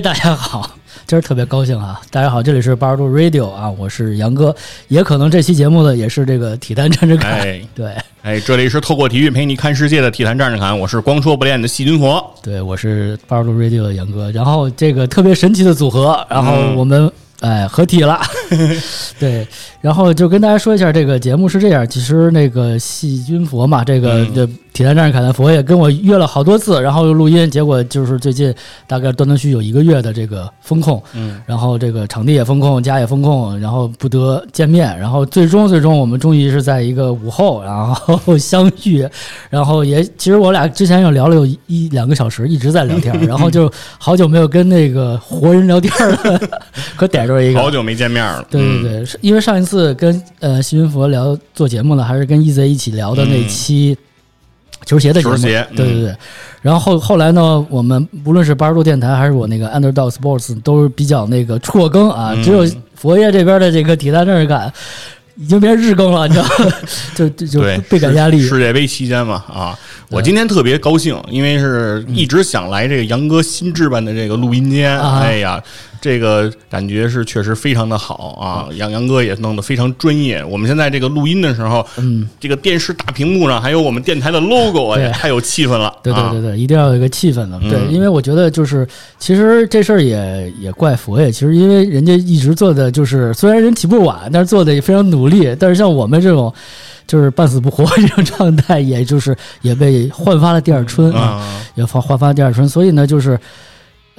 [0.00, 0.70] 哎，大家好，
[1.06, 2.00] 今儿特别高兴啊！
[2.10, 4.56] 大家好，这里是八十度 Radio 啊，我是杨哥，
[4.88, 7.60] 也可能这期节目呢也是这个体坛战士侃，哎。
[7.74, 7.94] 对。
[8.22, 12.24] 哎，这里是透过体育陪你看世界的体坛战士侃，我是光说不练的细菌佛。
[12.42, 18.20] 对，我是八十度 Radio 的杨哥，然后这个特别神奇的组合，然后我们、哎合体了，
[19.18, 19.46] 对，
[19.80, 24.34] 然后就跟大家说一下，这个节目是这样，其实那个细菌佛嘛，这个嗯。
[24.34, 28.54] 这体坛战士凯南佛也跟我约了好多次，然后又录音，结果就是最近
[28.86, 39.06] 大概断断续续有一个月的这个风控，嗯，然后这个场地也风控，家也风控，然后不得见面，然后最终最终我们终于是在一个午后，然后 相遇，
[39.50, 46.40] 然后也其实我俩之前又聊了有一一两个小时，一直在聊天，然后就好久没有跟那个活人聊天了，
[46.96, 47.60] 可逮着一个。
[47.60, 48.44] 好久没见面了。
[48.50, 53.96] 对对嗯，对，是因为上一次跟呃西云佛聊做节目呢，还是跟 EZ 一起聊的那期
[54.84, 56.16] 球鞋的节目，球鞋嗯对对对。
[56.62, 64.70] 然后后后来呢，我们无论是八十度电台还是我那个 Underdog Sports 都是比较那个辍更啊，嗯只有佛爷这边的这个体坛战士感
[65.36, 66.72] 已经变成日更了，你知道吗？
[67.16, 68.42] 就就就，倍感压力。
[68.42, 69.78] 世界杯期间嘛，啊，
[70.10, 75.00] 我今天特别高兴，因为是一直想来这个杨哥新置办的这个录音间。
[75.00, 75.62] 啊哎呀，
[76.00, 80.42] 这个感觉是确实非常的好啊，杨杨哥也弄得非常专业。
[80.44, 85.88] 我们现在这个录音的时候，嗯，这个电视大屏幕上还有我们电台的 logo，对哎，太有气氛了。
[85.88, 87.58] 啊对对对对，一定要有一个气氛的。
[87.60, 88.88] 对，嗯因为我觉得就是，
[89.18, 95.54] 其实这事儿也也怪佛爷，其实因为人家一直做的就是，虽然人起步晚，但是做的也非常努力。
[95.60, 96.52] 但是像我们这种，
[97.06, 102.66] 就是半死不活这种状态，也就是也被焕发了第二春啊，啊，也焕焕发第二春。
[102.66, 103.38] 所以呢，就是。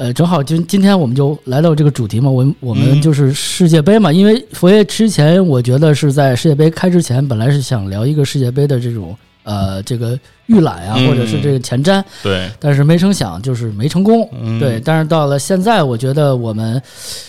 [0.01, 10.17] 呃，正好今今天我们就来到这个主题嘛，我们我们嗯就是世界杯嘛，因为佛爷之前我觉得是在世界杯开之前，本来是想聊一个世界杯的这种呃这个
[10.47, 14.28] 预览啊，嗯或者是这个前瞻，对，但是没成想就是没成功。
[14.41, 16.81] 嗯对，但是到了现在，我觉得我们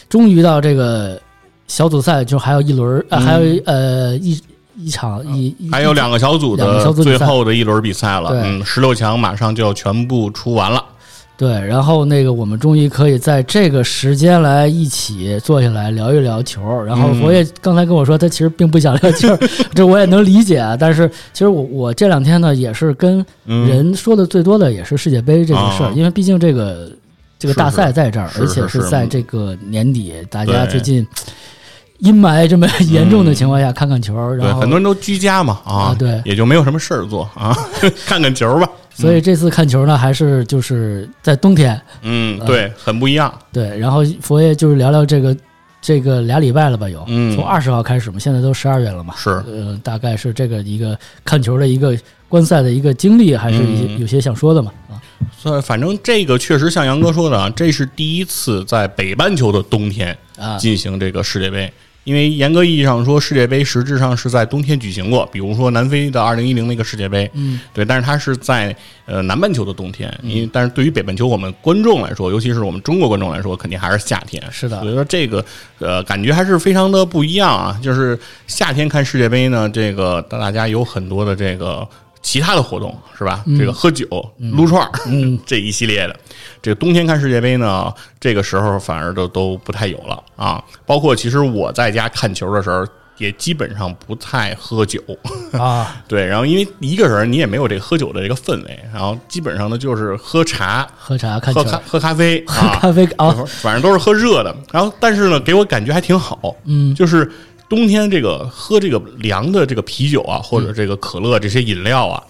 [0.09, 1.21] 终于到这个
[1.69, 4.41] 小组赛，就还有一轮儿，呃、嗯还有呃一
[4.79, 10.83] 一场一一还有两个小组的最后的一轮比赛了，对嗯，十六强马上就要全部出完了。
[11.43, 16.63] 对，然后那个我们终于可以在这个时间来一起坐下来聊一聊球。
[16.85, 17.21] 然后嗯。
[17.21, 19.37] 佛爷刚才跟我说，他其实并不想聊球，
[19.75, 20.77] 这我也能理解啊。
[20.79, 26.93] 但是其实我我这两天呢，也是跟嗯，人说的最多的也是世界杯这个事儿，啊因为毕竟这个
[27.41, 30.71] 这个大赛在这儿，是而且是是在这个年底，大家对。
[30.71, 31.05] 最近
[32.03, 36.21] 阴霾这么严重的情况下看看球，对，然后很多人都居家嘛，啊，啊对。
[36.25, 37.57] 也就没有什么事儿做啊，
[38.05, 38.69] 看看球吧。
[38.93, 43.33] 所以这次看球呢，还是就是在冬天，嗯，呃对，很不一样。
[43.53, 45.37] 对，然后佛爷就是聊聊这个
[45.81, 47.35] 这个俩礼拜了吧，有，嗯。
[47.37, 49.31] 从二十号开始嘛，现在都十二月了嘛，是。
[49.31, 51.97] 呃，大概是这个一个看球的一个
[52.29, 53.63] 观赛的一个经历，还是
[53.99, 54.99] 有些想说的嘛，啊，
[55.39, 60.59] 所以反正这个确实像杨哥说的啊，这是第一次在北半球的冬天啊。
[60.59, 61.73] 进行这个世界杯。
[62.05, 68.75] 因为严格意义上说，世界杯实质上是在冬天举行过，比如说南非的二零一零那个世界杯，嗯，对，但是它是在
[69.07, 74.43] 呃南半球的冬天，因为但是对于北半球我们观众来说，尤其是我们中国观众来说，肯定还是夏天。
[74.51, 75.45] 是的所以说这个
[75.79, 77.79] 呃感觉还是非常的不一样啊。
[77.83, 81.87] 就是夏天看世界杯呢，这个大家有很多的这个
[82.23, 83.45] 其他的活动是吧？
[83.59, 84.07] 这个喝酒、
[84.39, 86.17] 撸串儿，嗯， 这一系列的。
[86.63, 90.63] 这个冬天看世界杯呢，这个时候反而都都不太有了啊。
[90.87, 92.87] 包括其实我在家看球的时候，
[93.19, 95.01] 也基本上不太喝酒。
[95.53, 104.55] 啊， 对，然后因为一个人你也没有这个喝酒的这个氛围，然后基本上呢就是喝茶、喝茶看，喝咖、喝咖啡喝啊，咖啡啊，反正都是喝热的。
[104.73, 107.31] 然后但是呢，给我感觉还挺好，嗯就是
[107.73, 112.23] 冬天这个喝这个凉的这个啤酒啊，或者这个可乐这些饮料啊，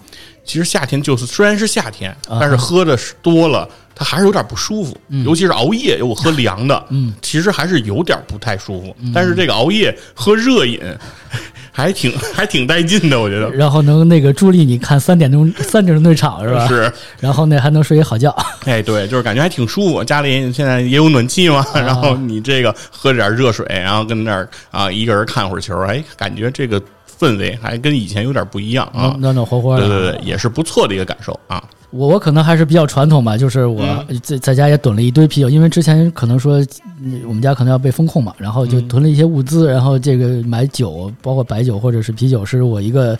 [0.45, 3.67] 其实夏天就是虽然是夏天，啊但是喝的是多了。
[3.95, 8.95] 它还是有点不舒服，尤其是熬夜，我喝凉的，嗯，其实还是有点不太舒服。
[9.13, 10.79] 但是这个熬夜喝热饮，
[11.71, 16.67] 还挺还挺带劲的，我觉得然后能那个助力你看三点钟 三点钟那场是吧？
[16.67, 16.91] 是。
[17.19, 18.35] 然后呢还能睡一好觉，
[18.65, 20.03] 哎，对，就是感觉还挺舒服。
[20.03, 26.81] 家里现在也有暖气嘛，然后你这个喝点热水，然后跟那儿啊一个人看会儿球，哎，感觉这个
[27.19, 29.21] 氛围还跟以前有点不一样啊暖。
[29.21, 29.87] 暖暖和和的。
[29.87, 31.63] 对对对，也是不错的一个感受啊。
[31.93, 36.59] 我我可能还是比较传统吧，就是我嗯在在家也囤了一堆啤酒，因为之前可能说
[37.03, 43.15] 嗯我们家可能要被封控嘛，然后就嗯囤了一些物资，然后这个买酒，包括白酒或者是啤酒，是我一个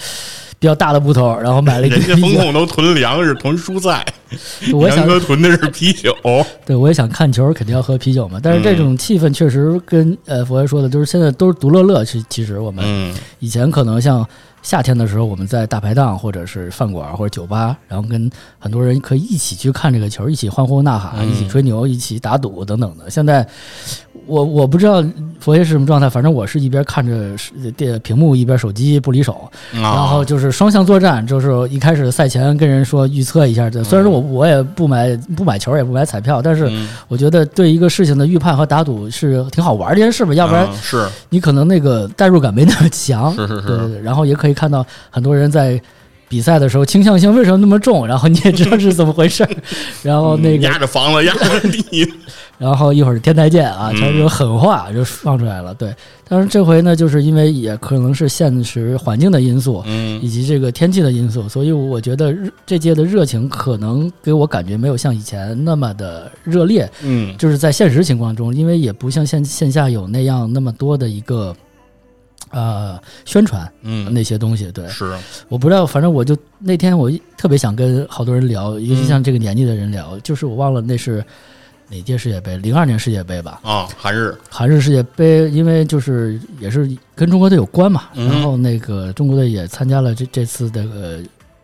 [0.58, 2.28] 比较大的部头，然后买了一堆人家啤酒。
[2.30, 4.04] 风控都囤粮食、囤蔬菜，
[4.74, 6.16] 我想囤的是啤酒。
[6.66, 8.40] 对，我也想看球，肯定要喝啤酒嘛。
[8.42, 12.04] 但是这种气氛确实跟呃佛爷说的，就是现在都是独乐乐。
[12.04, 14.26] 其其实我们嗯，以前可能像
[14.64, 23.10] 夏天的时候，我们在大排档或者是饭馆或者酒吧，然后跟很多人可以一起去看这个球，一起欢呼呐喊，嗯一起吹牛，一起打赌等等的。
[23.10, 23.46] 现在
[24.26, 25.04] 我我不知道
[25.40, 36.88] 佛爷是什么状态，反正我是一边看着是电屏幕，一边手机不离手，然然后就是双向作战，就是一开始赛前跟人说预测一下，这虽然说我我也不买不买球，也不买彩票，但是嗯。
[37.08, 41.08] 我觉得对一个事情的预判和打赌是挺好玩儿的一件事吧，要不然嗯是。
[41.30, 43.32] 你可能那个代入感没那么强。
[43.36, 45.80] 是是是，对对对，然后也可以看到很多人在
[46.34, 49.50] 比赛的时候倾向性为什么那么重，然后你也知道是怎么回事儿，
[50.02, 52.12] 然后那个压着房子压着地，
[52.58, 53.96] 然后一会儿天台见啊，嗯。
[54.00, 55.76] 全是有狠话就放出来了。
[55.76, 55.94] 对，
[56.28, 60.20] 但是这回呢，就是因为也可能是现实环境的因素，嗯。
[60.24, 62.36] 以及这个天气的因素，所以我觉得
[62.66, 67.38] 这届的热情可能给我感觉没有像以前那么的热烈，嗯。
[67.38, 71.56] 就是在现实情况中，因为也不像线线下有那样那么多的一个
[72.54, 74.72] 呃宣传嗯，那些东西。
[74.72, 75.14] 对，是。
[75.50, 81.24] 我不知道，反正我就那天我特别想跟好多人聊，尤其像这个年纪的人聊，就是我忘了那是
[81.90, 84.36] 哪届世界杯，零二年世界杯吧，啊，韩日。
[84.50, 88.30] 韩日世界杯，因为就是也是跟中国队有关嘛，嗯。
[88.30, 91.20] 然后那个中国队也参加了这这次的呃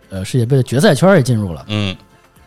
[0.10, 1.66] 呃世界杯的决赛圈也进入了。
[1.68, 1.96] 嗯。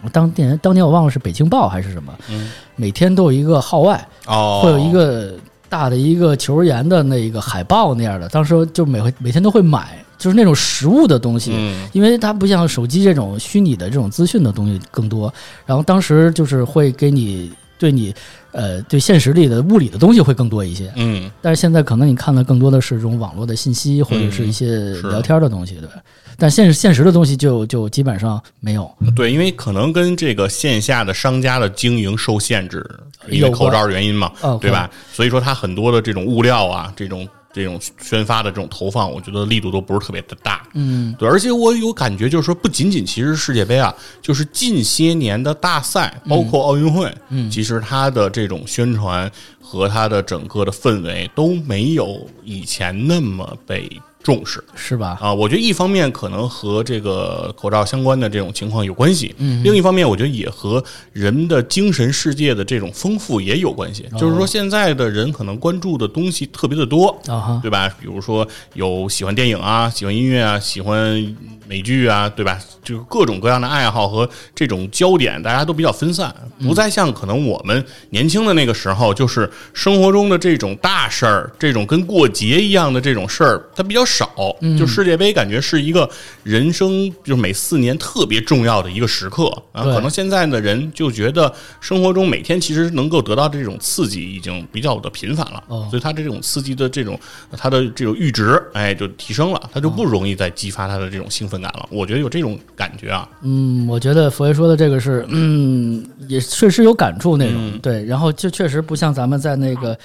[0.04, 2.50] 我当年当年我忘了是北京报还是什么，嗯。
[2.74, 5.34] 每天都有一个号外，哦，会有一个
[5.72, 11.52] 大的一个球员的那个海报那样的，当时就每回每天都会买，就是那种实物的东西。
[11.56, 15.32] 嗯因为它不像手机这种虚拟的这种资讯的东西更多，
[15.64, 18.14] 然后当时就是会给你对你
[18.52, 25.94] 呃对现实里的物理的东西会更多一些，嗯但是现在可能你看的更多的是这种网络的信息或者是一些聊天的东西，对吧？
[26.38, 28.90] 但现实现实的东西就就基本上没有。
[29.14, 32.84] 对，因为可能跟这个线下的商家的经营受限制，
[33.28, 34.90] 因为口罩的原因嘛，哦对吧？
[35.12, 40.66] 所以说它很多的这种物料啊，这种这种宣发的这种投放，我觉得力度都不是特别的大。
[40.74, 53.90] 嗯，对，而且我有感觉，就是说，不仅仅其实世界杯啊，就是近些年的大赛，包括奥运会，嗯，其实它的这种宣传和它的整个的氛围都没有以前那么被
[54.22, 54.62] 重视。
[54.74, 55.18] 是吧？
[55.20, 60.82] 啊，我觉得一方面可能和这个口罩相关的这种情况有关系，嗯，另一方面我觉得也和
[61.12, 64.06] 人的精神世界的这种丰富也有关系。
[64.18, 67.20] 就是说，现在的人可能关注的东西特别的多，
[67.62, 67.88] 对吧？
[68.00, 71.36] 比如说有喜欢电影啊，喜欢音乐啊，喜欢
[71.66, 72.58] 美剧啊，对吧？
[72.82, 84.32] 就是各种各样的爱好和这种焦点，大家都比较分散，不再像可能我们年轻的那个时候，就是生活中的这种大事儿，这种跟过节一样的这种事儿，它比较少。
[84.78, 86.08] 就世界杯感觉是一个
[86.42, 89.84] 人生就是每四年特别重要的一个时刻啊。
[89.84, 97.18] 可能现在的人就觉得生活中每天其实能够得到这种刺激已经比较的频繁了，哦所以他这种刺激的这种
[97.56, 101.88] 他的这种阈值，哎，就提升了，他就不容易再激发他的这种兴奋感了。
[101.90, 109.98] 我觉得有这种感觉啊，嗯，我觉得佛爷说的这个是，嗯，也确实有感触那种，对，然后就确实不像咱们在那个。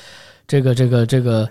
[0.48, 1.48] 这个这个这个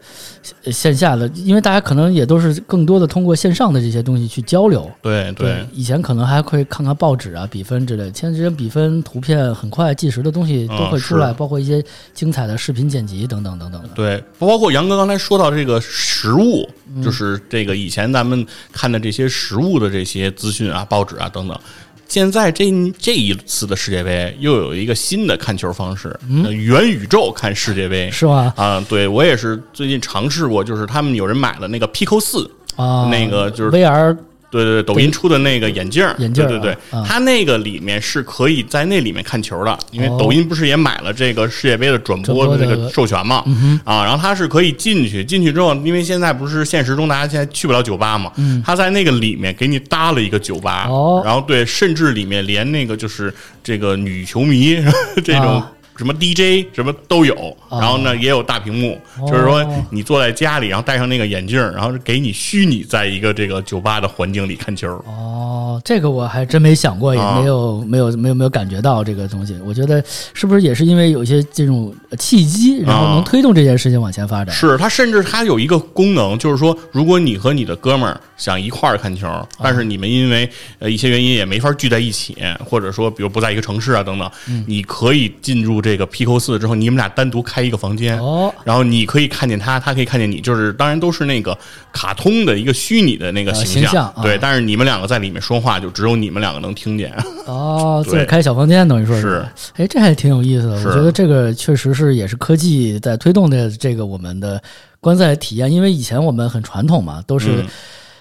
[0.65, 4.91] 呃线下的，因为大家可能也都是更多的通过线上的这些东西去交流。
[5.03, 5.67] 对对。
[5.75, 11.85] 以前可能还会看看报纸啊、比分之类的，现在这些比分、图片很快计时的东西都会出来，嗯包括一些
[12.15, 13.89] 精彩的视频剪辑等等等等的。
[13.95, 21.61] 对，包括杨哥刚才说到这个实物，嗯就是这个以前咱们看的这些实物的这些资讯啊、报纸啊等等。
[22.09, 22.65] 现在这
[22.99, 28.53] 这一次的世界杯又有一个新的看球方式，嗯元宇宙看世界杯嗯是吧？
[28.57, 28.87] 啊！
[28.89, 34.17] 对我也是最近尝试过，就是他们有人买了那个 Pico 四，啊，那个就是 VR
[34.51, 40.17] 对对对，抖音出的那个眼镜儿，眼镜儿对对对它那个里面是可以在那里面看球的，因为哦。
[40.19, 48.33] 抖音不是也买了这个世界杯的转播的这个授权嘛，嗯啊，然后它是可以进去，进去之后，因为现在不是现实中大家现在去不了酒吧嘛，
[48.65, 50.89] 他在那个里面给你搭了一个酒吧，
[51.25, 54.77] 然后对，甚至里面连那个就是这个女球迷
[55.25, 55.73] 这种啊。
[55.99, 57.35] 什么 DJ 什么都有，
[57.66, 64.89] 啊然后呢也有大屏幕，哦就是说你坐在家里，然后戴上那个眼镜，然后给你虚拟在一个这个酒吧的环境里看球。
[65.07, 69.57] 哦，这个我还真没想过，也啊没有、没有没有没有感觉到这个东西。
[69.65, 70.03] 我觉得
[70.35, 74.55] 是不是也是因为有一些这种契机，然后能啊推动这件事情往前发展？
[74.55, 88.21] 是它甚至它有一个功能，就是说，如果你和你的哥们儿想一块儿看球，啊但是你们因为呃一些原因也没法聚在一起，或者说比如不在一个城市啊等等，嗯你可以进入这个 Pico 四之后，你们俩单独开一个房间。
[88.21, 91.57] 哦，然后你可以看见他，他可以看见你，就是当然都是那个
[91.91, 94.37] 卡通的一个虚拟的那个呃形形象啊对。
[94.37, 97.11] 但是你们两个在里面说话，就只有你们两个能听见。
[97.47, 99.43] 哦，对自己开小房间，等于说是，
[99.77, 100.75] 哎，这还挺有意思的。
[100.85, 104.63] 我觉得这个确实是也是科技在推动的这个我们的
[105.01, 107.67] 观赛体验，因为以前我们很传统嘛，都是、嗯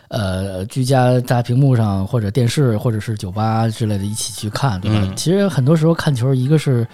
[0.07, 4.99] 呃居家大屏幕上或者电视或者是酒吧之类的一起去看，对吧？
[5.01, 6.87] 嗯其实很多时候看球，一个是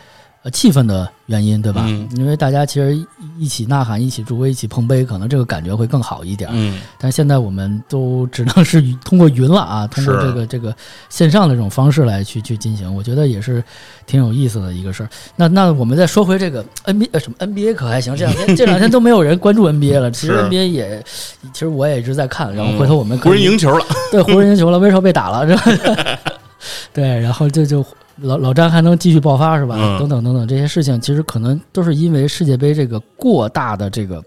[0.44, 1.84] 呃气氛的原因，对吧？
[1.88, 2.98] 嗯因为大家其实
[3.38, 6.50] 一起呐喊、一起助威、一起碰杯，可能这个感觉会更好一点。
[6.54, 10.76] 嗯但现在我们都只能是 通过云了啊，通过这个这个
[11.10, 13.64] 线上的这种方式来去去进行，我觉得也是
[14.08, 15.10] 挺有意思的一个事儿。
[15.36, 20.10] 那那我们再说回这个 NBA 呃什么 NBA 可还行，这两天 这两天都没有人关注 NBA 了。
[20.10, 21.04] 其实 NBA 也，
[21.54, 26.20] 其实我也一直在看，然后嗯回头我们湖人赢球了，对湖人赢球了，威少被打了，是吧？
[26.94, 27.86] 对，然后这就
[28.18, 29.76] 老老詹还能继续爆发是吧？
[29.78, 34.24] 嗯等等等等这些事情，其实可能都是因为世界杯这个过大的这个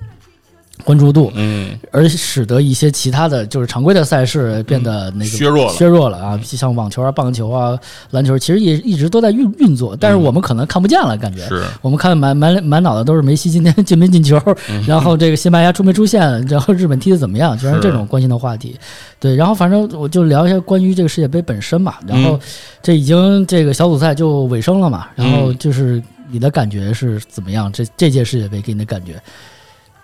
[0.83, 7.79] 关注度，嗯，而使得一些其他的就是常规的赛事变得那个削弱了削弱了啊，像网球啊、棒球啊、
[8.11, 11.47] 篮球，其实也一直都在运运作，但是我们可能看不见了，感觉。
[11.47, 14.41] 是我们看满满满脑袋都是梅西今天进没进球，
[14.87, 18.77] 然后这个西班牙出没出现，然后日本踢的怎么样，全是是这种关心的话题。
[19.21, 22.41] 对，然后反正我就聊一下关于这个世界杯本身嘛，然后嗯
[22.83, 27.71] 这已经这个小组赛就尾声了嘛，然后嗯就是你的感觉是怎么样？
[27.73, 29.23] 这这届世界杯给你的感觉？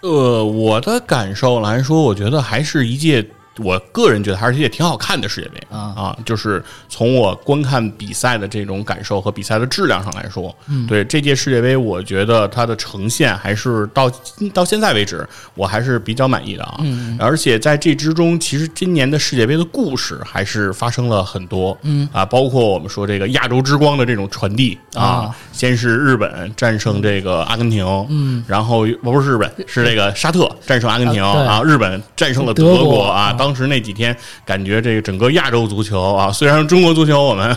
[0.01, 3.27] 呃，我的感受来说，我觉得还是一届，
[3.63, 6.17] 我个人觉得还是也挺好看的世界杯啊。
[6.25, 10.87] 就是从我观看比赛的这种感受和比赛的质量上来说，嗯。
[10.87, 14.11] 对这届世界杯，我觉得它的呈现还是到
[14.53, 16.77] 到现在为止，我还是比较满意的啊。
[16.81, 17.17] 嗯。
[17.21, 22.09] 而且在这之中，其实今年的世界杯的故事还是发生了很多，嗯。
[22.13, 25.35] 啊，包括我们说这个亚洲之光的这种传递啊。
[25.53, 33.21] 先是日本战胜这个阿根廷，嗯，然后不是日本，是这个沙特战胜阿根廷啊日本战胜了德德国啊。
[33.21, 37.49] 啊当时那几天感觉这个整个亚洲足球啊，虽然中国足球我们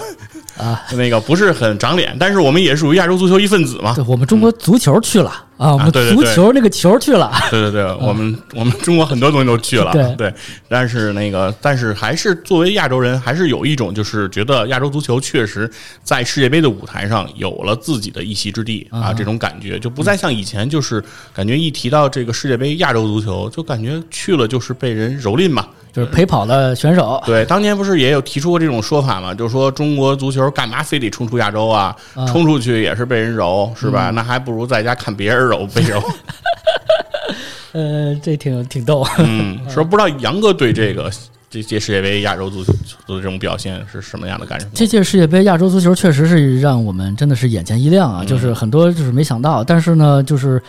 [0.57, 3.93] 啊， 那个不是很长脸，但是我们也属于亚洲足球一份子嘛。
[3.93, 10.15] 对我们中国足球去了啊，我们足球那个球去了， 对对对，我们我们中国很多东西都去了，对。
[10.15, 10.33] 对，
[10.67, 15.69] 但是那个，但是还是作为亚洲人，还是有一种就是觉得亚洲足球确实
[16.03, 19.13] 在世界杯的舞台上有了自己的一席之地啊，啊。
[19.13, 25.67] 这种感觉就不再像以前，就是感觉一提到这个世界杯亚洲足球，就感觉去了就是被人蹂躏嘛。
[25.93, 29.31] 就是陪跑的选手对，当年不是也有提出过这种说法嘛？
[29.31, 31.95] 就是说中国足球干嘛非得冲出亚洲啊？
[32.15, 34.09] 啊冲出去也是被人揉，是吧？
[34.09, 36.01] 那还不如在家看别人揉被揉。
[37.73, 39.05] 呃，这挺挺逗。
[39.19, 41.12] 嗯，说不知道杨哥对这个
[41.47, 42.73] 这届世界杯亚洲足球
[43.05, 44.65] 的这种表现是什么样的感受？
[44.73, 50.59] 这届世界杯亚洲足球确实是让我们真的是眼前一亮啊，嗯就是很多就是没想到，但是呢，就是。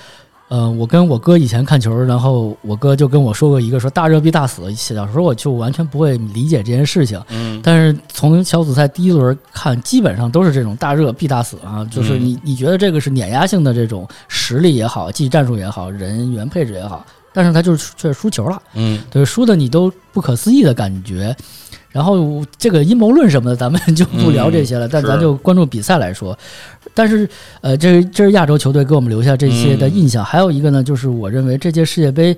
[0.48, 4.72] 呃，我跟我哥以前看球，然后我哥就跟我说过一个说大热必大死。
[4.74, 21.34] 小时候我就完全不会理解这件事情，嗯但是从小组赛第一轮看，基本上都是这种大热必大死啊，就是你你觉得这个是碾压性的这种实力也好，技战术也好，人员配置也好，但是他就是却输球了，嗯对，输的你都不可思议的感觉。
[21.94, 26.36] 然后这个阴谋论什么的，咱们就不聊这些了，但咱就关注比赛来说。
[26.92, 27.28] 但是，
[27.60, 30.24] 呃，这是这是亚洲球队给我们留下这些的印象。
[30.24, 32.36] 还有一个呢，就是我认为这届世界杯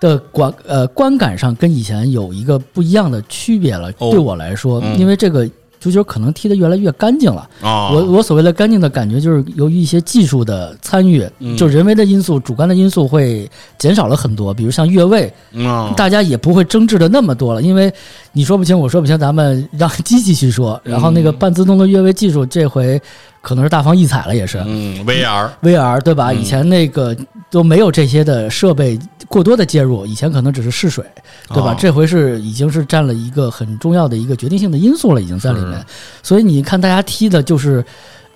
[0.00, 3.88] 的观呃观感上跟以前有一个不一样的区别了。
[3.98, 5.48] 哦对我来说，嗯因为这个
[5.80, 7.48] 足球可能踢得越来越干净了。
[7.60, 14.52] 啊，我我所谓的干净的感觉，就是由于一些技术的参与，嗯就人为的因素、主观的因素会减少了很多。
[14.52, 17.92] 比如像越位，嗯大家也不会争执的那么多了，因为
[18.32, 20.80] 你说不清，我说不清，咱们让机器去说。
[20.84, 23.00] 然后那个半自动的越位技术，这回
[23.40, 24.62] 可能是大放异彩了，也是。
[24.66, 26.30] 嗯 VR VR 对吧？
[26.30, 27.16] 嗯以前那个
[27.50, 31.04] 都没有这些的设备过多的介入，以前可能只是试水，
[31.48, 31.72] 对吧？
[31.72, 35.84] 哦这回是已经是占了一个很重要的一个决定性的因素了，已经在里面。
[36.22, 37.84] 所以你看大家踢的就是。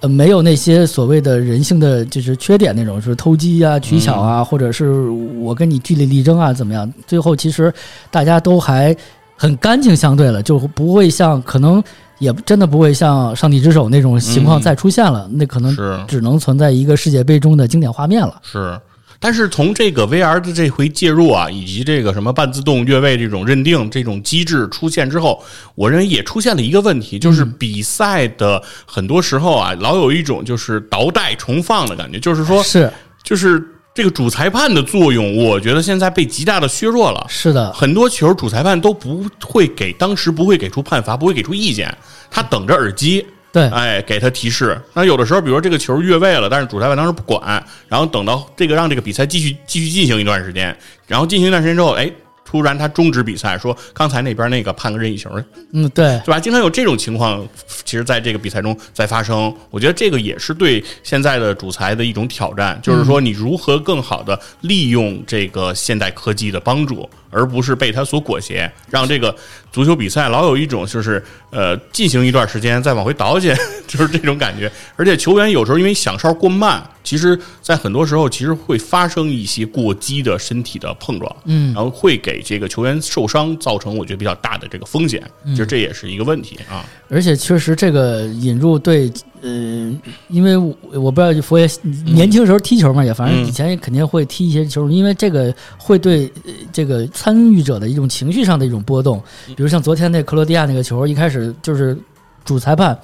[0.02, 4.90] 呃，没有那些所谓的人性的就是缺点那种，是偷鸡啊、取巧啊，或者是
[5.38, 6.92] 我跟你据理力争啊，怎么样？
[7.06, 7.72] 最后其实
[8.10, 8.96] 大家都还
[9.36, 11.80] 很干净，相对了，就不会像可能
[12.18, 15.72] 也真的不会像上帝之手那种情况嗯再出现了，那可能
[16.08, 18.40] 只能存在一个世界杯中的经典画面了。
[18.42, 18.76] 是。
[19.22, 25.42] 但是从这个 VR 的这回介入啊，以及这个什么半自动越位这种认定这种机制出现之后，
[25.74, 27.56] 我认为也出现了一个问题，就是嗯。
[27.62, 32.90] 比赛的很多时候啊，老有一种就是倒带重放的感觉，就是说，是。
[33.22, 33.62] 就是
[33.94, 37.24] 这个主裁判的作用，我觉得现在被极大的削弱了。
[37.28, 41.96] 是的，很多球主裁判都不会给，当时不会给出判罚，不会给出意见，
[42.28, 44.80] 他等着耳机，对，哎，给他提示。
[44.94, 50.74] 那有的时候，比如说这个球越位了，但是主裁判当时不管，然后等到这个让这个比赛继续继续进行一段时间，
[51.06, 52.10] 然后进行一段时间之后，哎，
[52.44, 55.30] 突然他终止比赛，说刚才那边那个判个任意球，
[55.72, 56.40] 嗯，对，对吧？
[56.40, 57.46] 经常有这种情况，
[57.84, 59.54] 其实在这个比赛中在发生。
[59.70, 69.34] 我觉得这个也是对现在的主裁的一种挑战，就是说你如何更好的利用这个现代科技的帮助而不是被它所裹挟，让这个
[69.72, 71.20] 足球比赛老有一种就是
[71.50, 73.52] 呃进行一段时间再往回倒去，
[73.88, 74.70] 就是这种感觉。
[74.94, 86.84] 而且球员有时候因为响哨过慢，其实在很多时候其实会发生一些过激的身体的碰撞，嗯然后会给这个球员受伤造成我觉得比较大的这个风险，其实这也是一个问题啊。
[87.08, 89.10] 而且确实这个引入对，
[89.42, 89.92] 呃，
[90.28, 91.68] 因为我我不知道佛爷
[92.06, 101.98] 年轻时候踢球嘛，也反正嗯以前也肯定会踢一些球，因为这个会对呃这个参与者的一种情绪上的一种波动，比如像昨天那克罗地亚那个球，一开始就是
[102.44, 102.96] 主裁判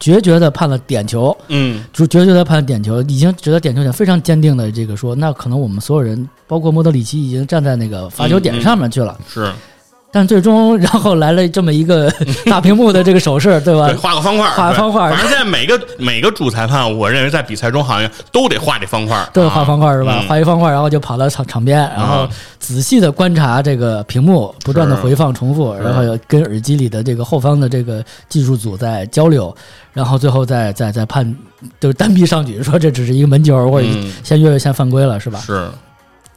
[0.00, 9.16] 决绝的判了点球，嗯，主决绝的判点球，已经觉得点球点非常坚定的这个说，那可能我们所有人，包括莫德里奇，已经站在那个罚球点上面去了。
[9.28, 9.52] 是
[10.14, 12.08] 但最终，然后来了这么一个
[12.46, 13.88] 大屏幕的这个手势，对吧？
[13.88, 13.96] 对，？
[13.96, 15.10] 画个方块画个方块儿。
[15.10, 20.20] 反正现在每个每个主裁判，我认为在比赛中好像都得画这方块儿，都得画方块是吧？
[20.22, 20.28] 嗯。
[20.28, 22.28] 画一方块，然后就跑到场场边，然后啊。
[22.60, 29.54] 仔细的观察这个屏幕，不断的回放重复，然后跟耳机里的这个后方的这个技术组在交流，
[29.92, 31.36] 然后最后再再再判，
[31.78, 34.10] 就是单臂上举，说这只是一个门球或者嗯。
[34.22, 35.40] 先越位先犯规了，是吧？
[35.44, 35.68] 是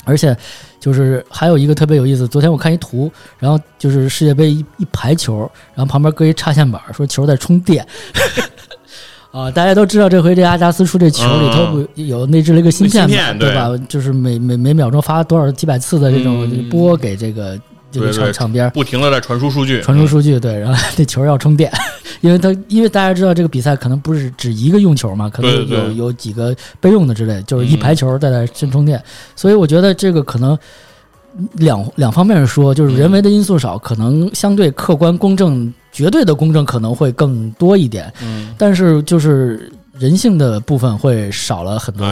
[0.07, 0.35] 而且
[0.79, 5.39] 就是还有一个特别有意思，昨天我看一图，然后就是世界杯一一排球，
[5.75, 7.85] 然后旁边搁一插线板，说球在充电。
[9.29, 13.69] 啊，大家都知道这回这阿加斯出这球里头不有内置了一个芯片嘛，对吧？
[13.87, 17.59] 就是每每每秒钟发多少几百次的这种嗯波给这个
[17.91, 21.71] 这个对对场场边不停的在传输数据，传输数据，对，然后那球要充电，
[22.21, 29.01] 因为他因为大家知道这个比赛可能不是只一个用球嘛，可能有有几个备用的之类，就是一排球在那先充电，
[29.35, 30.57] 所以我觉得这个可能
[31.53, 42.07] 两两方面说，就是人为的因素少，可能相对客观公正、绝对的公正可能会更多一点，嗯，但是就是人性的部分会少了很多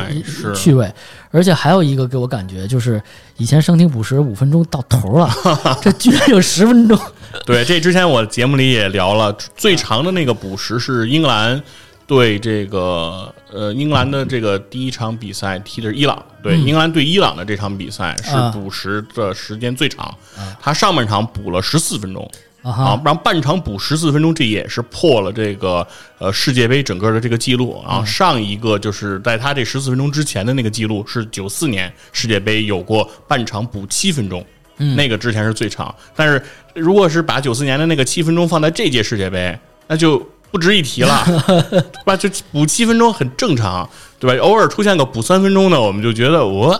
[0.56, 0.92] 趣味，
[1.32, 3.02] 而且还有一个给我感觉就是
[3.38, 5.30] 以前伤停补时五分钟到头了，
[5.82, 7.00] 这居然有十分钟。
[7.46, 11.62] 对，这之前我节目里也聊了，最长的那个补时是英格兰
[12.08, 16.64] 对这个呃英格兰的这个第一场比赛踢的是伊朗，对，嗯。
[16.66, 18.50] 英格兰对伊朗的这场比赛是啊。
[18.52, 20.16] 补时的时间最长，
[20.62, 22.30] 他上半场补了十四分钟。
[22.66, 27.80] 啊啊，，然后半场补十四分钟，这也是破了这个呃世界杯整个的这个记录。
[27.88, 34.44] 然后上一个就是在他这十四分钟之前的那个记录是九四年世界杯有过半场补七分钟，
[34.78, 35.94] 嗯那个之前是最长。
[36.16, 36.42] 但是
[36.74, 40.18] 如果是把九四年的那个七分钟放在这届世界杯，那就
[40.50, 41.24] 不值一提了，
[41.70, 42.18] 对吧？
[42.18, 43.88] 就补七分钟很正常，
[44.20, 44.44] 对吧？
[44.44, 46.74] 偶尔出现个补三分钟的，我们就觉得我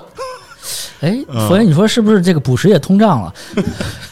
[1.06, 1.48] 哎，嗯。
[1.48, 3.34] 佛爷，你说是不是这个补时也通胀了？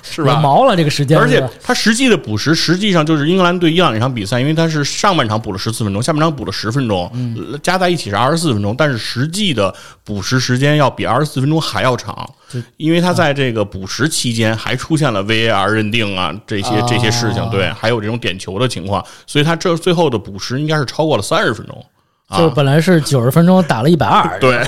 [0.03, 0.39] 是吧？
[0.39, 7.11] 毛了这个时间，而且他实际的补时，实际上就是英格兰对伊朗那场比赛，因为他是上半场补了十四分钟，下半场补了十分钟，
[7.51, 12.29] 呃加在一起是二十四分钟，但是实际的补时时间要比二十四分钟还要长，
[12.77, 21.83] 因为他在这个补时期间还出现了 VAR 认定啊这些哦这些事情，对，还有这种点球的情况，所以他这最后的补时应该是超过了三十分钟
[22.29, 24.63] 就是啊，本来是九十分钟打了一百二，对，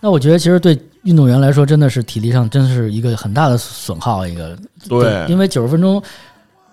[0.00, 4.56] 那我觉得其实对运动员来说，真的是体力上真是一个很大的损耗，一个
[4.88, 6.02] 对因为九十分钟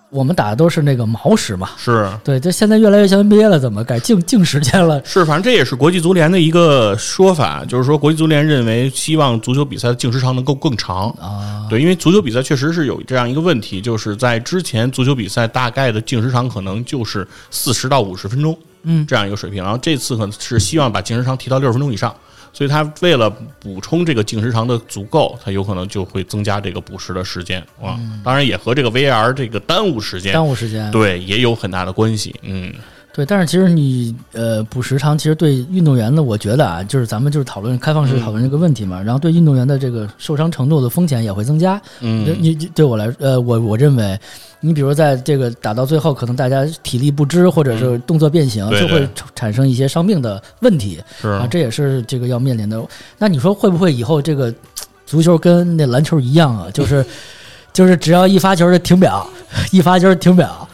[0.08, 2.08] 我们打的都是那个毛时嘛，是。
[2.22, 5.04] 对，这现在越来越像 NBA 了，怎么改净净时间了？
[5.04, 11.66] 是，反正这也是国际足联的一个说法，就是说国际足联认为希望足球比赛的净时长能够更长啊。
[11.68, 19.62] 对，因为足球比赛确实是有这样一个问题，就是在之前足球比赛大概的净时长可能就是四十到五十分钟，嗯这样一个水平。
[19.62, 22.14] 然后这次可能是希望把净时长提到六十分钟以上，
[22.56, 23.28] 所以它为了
[23.60, 28.00] 补充这个进食长的足够，它有可能就会增加这个捕食的时间啊。
[28.24, 32.34] 当然也和这个 VAR 这个耽误时间，耽误时间，对也有很大的关系。
[32.40, 32.72] 嗯，
[33.16, 41.80] 对，但是其实你呃补时长，其实对运动员呢，我觉得啊，就是咱们就是讨论开放式讨论这个问题嘛，然后对运动员的这个受伤程度的风险也会增加。
[42.00, 44.20] 嗯你你对我来呃，我我认为，
[44.60, 52.78] 你比如在这个打到最后，可能大家体力不支或者是动作变形，嗯对就会产生一些伤病的问题是啊，这也是这个要面临的。
[53.16, 54.52] 那你说会不会以后这个
[55.06, 56.68] 足球跟那篮球一样啊？
[56.70, 57.02] 就是
[57.72, 59.26] 就是只要一发球就停表，
[59.72, 60.68] 一发球停表。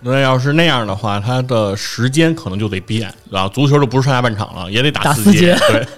[0.00, 5.86] 那要是那样的话，他的时间可能就得变，然后足球就不是上下半场了，也得打四节，四对。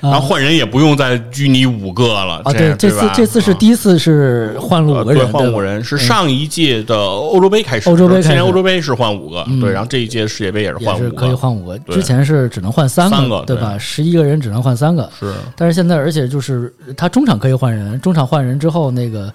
[0.00, 13.76] 然后换人也不用再拘泥五个了啊，对这次这次是啊第一次是换了五个人，换五人是上一届的欧洲杯开始，欧洲杯开始今年欧洲杯是换五个，嗯对，然后这一届世界杯也是换五个是可以，换五个，之前是只能换三三个对对吧？
[13.76, 19.30] 十一个人只能换三个，是但是现在而且就是他中场可以换人，中场换人之后那个。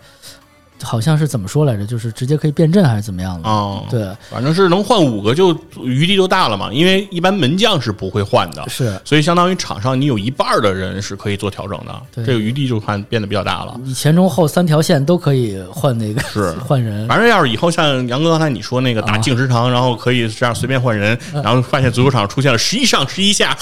[0.84, 1.86] 好像是怎么说来着？
[1.86, 3.50] 就是直接可以变阵还是怎么样的？
[3.50, 6.69] 哦，对，反正是能换五个，就余地就大了嘛。
[6.72, 13.80] 因为一般门将是不会换的，是所以相当于场上你有一半的人是可以做调整的，对这个余地就看变得比较大了。
[13.84, 23.58] 你前中后三条线都可以换那个是 换人，反正要是以后像杨哥刚才你说那个打啊净时长，然后可以这样随便换人，然后发现足球场出现了十一上十一下，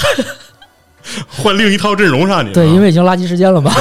[1.27, 2.51] 换另一套阵容上去。
[2.53, 3.71] 对，因为已经垃圾时间了嘛。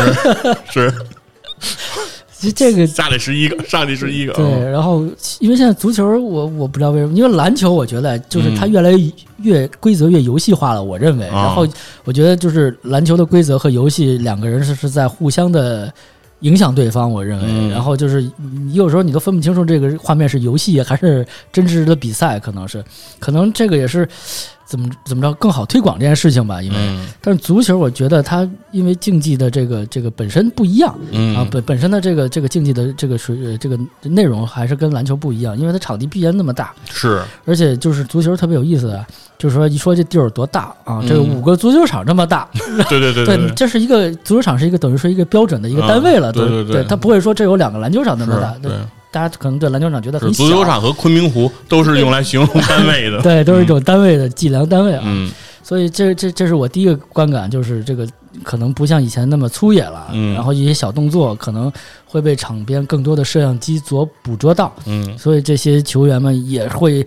[0.70, 0.92] 是
[2.40, 4.32] 其实这个下来十一个，上去十一个。
[4.32, 5.06] 对，然后
[5.40, 11.26] 因为现在足球，我我不知道为什么，因为篮球我觉得就是它嗯越来越越规则越游戏化了，我认为。
[11.26, 11.66] 啊然后
[12.04, 15.92] 我觉得就是篮球的规则和游戏两个人是是在互相的
[16.40, 17.44] 影响对方，我认为。
[17.46, 22.82] 嗯然后就是你有时候你都分不清楚这个画面是游戏还是真实的比赛，可能是，
[23.18, 24.08] 可能这个也是
[24.70, 26.76] 怎么怎么着更好推广这件事情吧，因为。
[26.78, 27.08] 嗯。
[27.20, 31.36] 但是足球，我觉得它因为竞技的这个这个本身不一样，嗯。
[31.36, 37.20] 啊，本本身的这个这个竞技的这个水呃这个内容还是跟篮球不一样，因为它场地必然那么大，是。
[37.44, 39.04] 而且就是足球特别有意思的，
[39.36, 42.48] 就是说一说这地儿有多大啊，这五个足球场这么大，
[42.88, 46.64] 对对对对，这是一个足球场是一个等于说一个标准的一个单位了，啊对对。
[46.64, 48.72] 对对它不会说这有两个篮球场那么大，是对，
[49.12, 53.20] 大家可能对篮球场觉得是很小，足球场和昆明湖都是用来形容单位的。
[53.22, 55.30] 对，都是一种单位的计量单位啊，嗯
[55.62, 58.08] 所以这这这是我第一个观感，就是这个
[58.42, 61.70] 可能不像以前那么粗野了，嗯然后一些小动作可能
[62.04, 67.06] 会被场边更多的摄像机所捕捉到，嗯所以这些球员们也会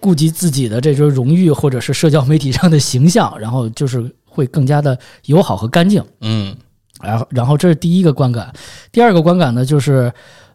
[0.00, 6.02] 顾及自己的这种荣誉或者是社交媒体上的形象，然后就是会更加的友好和干净。
[6.20, 6.54] 嗯
[7.00, 8.52] 然后，然后这是第一个观感。
[8.92, 10.12] 第二个观感呢，就是，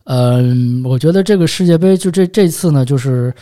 [0.08, 3.34] 嗯、我觉得这个世界杯就这这次呢，就是，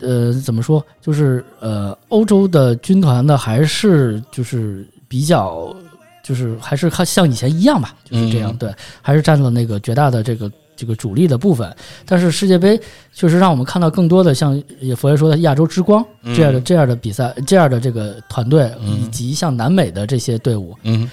[0.00, 5.74] 呃，怎么说，就是呃，欧洲的军团呢，还是就是比较，
[6.22, 8.56] 就是还是看像以前一样吧，就是这样，嗯。
[8.56, 10.50] 对，还是占了那个绝大的这个。
[10.76, 12.80] 这个主力的部分，但是世界杯
[13.12, 16.34] 确实让我们看到更多的像也佛爷说的亚洲之光嗯。
[16.34, 18.88] 这样的、这样的比赛，这样的这个团队，嗯。
[18.88, 21.06] 以及像南美的这些队伍，嗯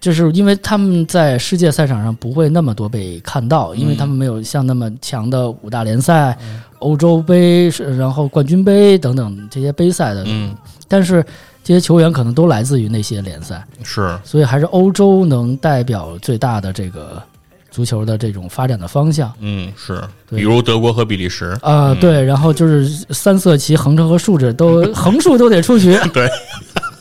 [0.00, 6.38] 就是因为他们在世界赛场上不会那么多被看到，因为他们没有像那么强的五大联赛、
[6.78, 10.24] 欧洲杯，是然后冠军杯等等这些杯赛的。
[10.26, 10.54] 嗯，
[10.86, 11.24] 但是
[11.64, 14.16] 这些球员可能都来自于那些联赛，是。
[14.24, 17.20] 所以还是欧洲能代表最大的这个
[17.70, 19.32] 足球的这种发展的方向。
[19.40, 21.58] 嗯是，比如德国和比利时。
[21.60, 26.30] 啊、对，然后就是三色旗、横着和竖着都 横竖都得出局，对，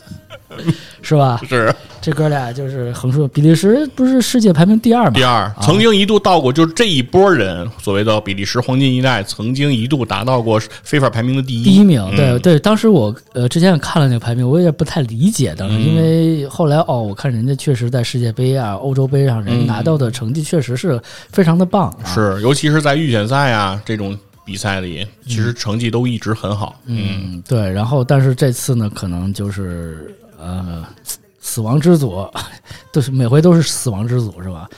[1.01, 1.39] 是吧？
[1.47, 1.73] 是
[2.07, 5.11] 这哥俩就是横竖，比利时不是世界排名第二吗？
[5.11, 11.65] 第二，曾经一度到过，就是这一波人所谓的比利时黄金一代，曾经一度达到过非法排名的第一。
[11.65, 20.97] 第一名，嗯对对，当时我呃之前也看了那个排名，我有点不太理解当时，嗯因为后来哦，我看人家确实在世界杯啊、欧洲杯上，人嗯拿到的成绩确实是
[21.29, 26.79] 非常的棒、啊，是，尤其是在预选赛啊这种比赛里，其实成绩都一直很好。
[26.85, 27.69] 嗯嗯，对。
[27.69, 30.85] 然后，但是这次呢，可能就是呃，
[31.47, 32.29] 死亡之组，
[32.91, 34.69] 都是每回都是死亡之组是吧？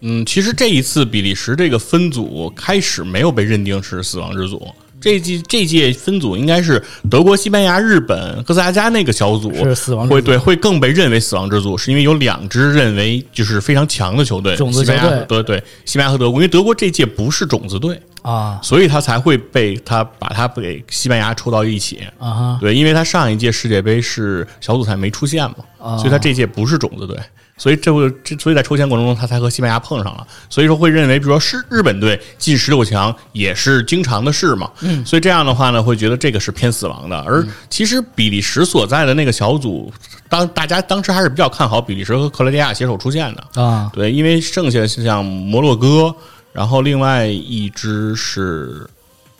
[0.00, 4.66] 嗯，其实这一次比利时这个分组开始没有被认定是死亡之组。
[5.00, 18.58] 这季这届分组应该是德国、西班牙、日本、哥斯达黎加那个小组是死亡之组会对会更被认为死亡之组，是因为有两支认为就是非常强的球队，种子球队对对，西班牙和德国，因为德国这届不是种子队，啊。
[18.62, 22.00] 所以他才会被他把他给西班牙抽到一起。
[22.18, 25.96] 啊对，因为他上一届世界杯是小组赛没出现嘛，啊。
[25.98, 27.18] 所以他这届不是种子队，
[27.56, 39.92] 所以这会这所以在抽签过程中他才和西班牙碰上了，所以说会认为，比如说是日本队进十六强也是经常的事嘛，嗯，所以这样的话呢，会觉得这个是偏死亡的，而其实比利时所在的那个小组，
[40.28, 43.90] 当大家当时还是比较看好比利时和克罗地亚携手出现的，啊。
[43.92, 46.14] 对，因为剩下像摩洛哥，
[46.52, 48.86] 然后另外一支是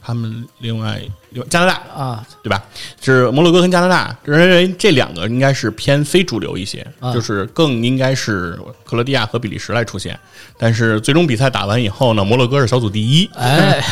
[0.01, 1.01] 他们另外
[1.48, 2.62] 加拿大，啊对吧？
[3.01, 10.18] 是摩洛哥跟加拿大，认为这两个应该是偏非主流一些，啊就是更应该是克罗地亚和比利时来出现。
[10.59, 13.83] 但是最终比赛打完以后呢，摩洛哥是小组第一，哎，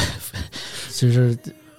[0.95, 1.37] 就是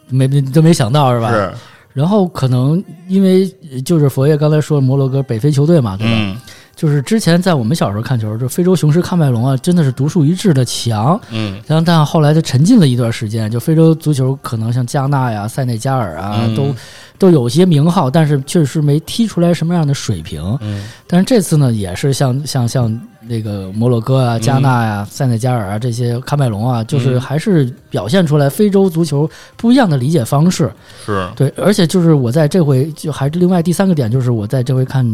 [0.08, 1.32] 没没都没想到是吧？
[1.32, 1.54] 是，
[1.93, 3.47] 然后可能因为
[3.84, 6.13] 就是佛爷刚才说摩洛哥北非球队嘛，对吧？
[6.15, 6.38] 嗯
[6.82, 11.20] 就是之前在我们小时候看球，就非洲雄狮喀麦隆啊，真的是独树一帜的强。
[11.30, 16.76] 嗯然后但后来就沉浸了一段时间，就非洲足球可能像加纳呀、塞内加尔啊，嗯都
[17.20, 20.41] 都有些名号，但是确实没踢出来什么样的水平。
[20.62, 27.22] 嗯但是这次呢，也是像像像那个摩洛哥啊、加纳呀、塞内加尔啊这些喀麦隆啊，就是嗯。
[27.22, 30.70] 还是表现出来非洲足球不一样的理解方式。
[31.06, 35.06] 是，对，而且就是我在这回就还是另外第三个点，就是我在这回看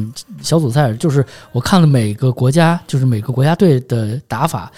[0.42, 4.72] 小组赛，就是我看了每个国家，就是每个国家队的打法，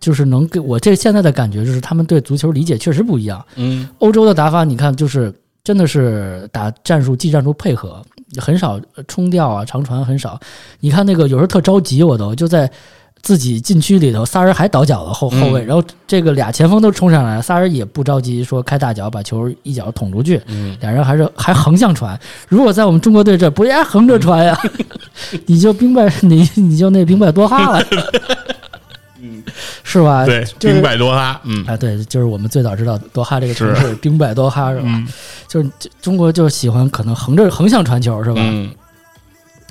[0.00, 3.42] 就是能给我这现在的感觉就是他们对足球理解确实不一样。
[3.54, 3.88] 嗯。
[4.00, 8.04] 欧洲的打法，你看就是真的是打战术技战术配合，
[8.36, 10.38] 很少呃冲吊啊、长传很少。
[10.80, 12.70] 你看那个有时候特着急，我都就在
[13.20, 22.18] 自己禁区里头，仨人还倒脚了后后卫，嗯然后这个俩前锋都冲上来，仨人也不着急说开大脚把球一脚捅出去，嗯，俩人还是还横向传。
[22.48, 24.56] 如果在我们中国队这，不也横着传呀？
[25.46, 27.84] 你就兵败 你你就那兵败多哈了，
[29.82, 30.24] 是吧？
[30.24, 34.84] 对，就是兵败多哈，嗯啊，对，就是我们最早知道多哈这个城市，兵败多哈是吧？
[34.86, 35.06] 嗯
[35.48, 38.40] 就是中国就喜欢可能横着横向传球是吧？
[38.42, 38.70] 嗯，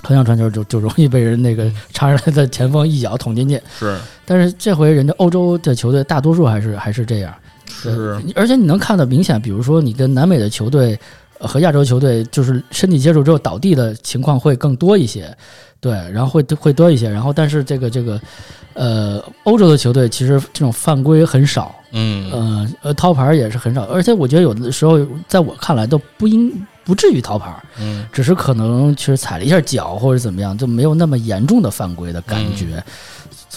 [0.04, 3.62] 横向传球就就容易被人那个插上来的前锋一脚捅进去。
[3.78, 7.34] 是但是这回人家欧洲的球队大多数还是还是这样，
[7.68, 11.00] 是，而且你能看到明显，比如说你跟南美的球队
[11.38, 15.34] 呃和亚洲球队，就是身体接触之后倒地的情况会更多一些，
[15.80, 17.10] 对，然后会会多一些。
[17.10, 18.20] 然后但是这个这个
[18.74, 26.52] 呃欧洲的球队其实这种犯规很少，嗯呃呃掏牌也是很少，而且我觉得有的时候在我看来都不应
[26.84, 32.76] 不至于掏牌，嗯只是可能其实踩了一下脚或者怎么样，就没有那么严重的犯规的感觉。
[32.78, 32.84] 嗯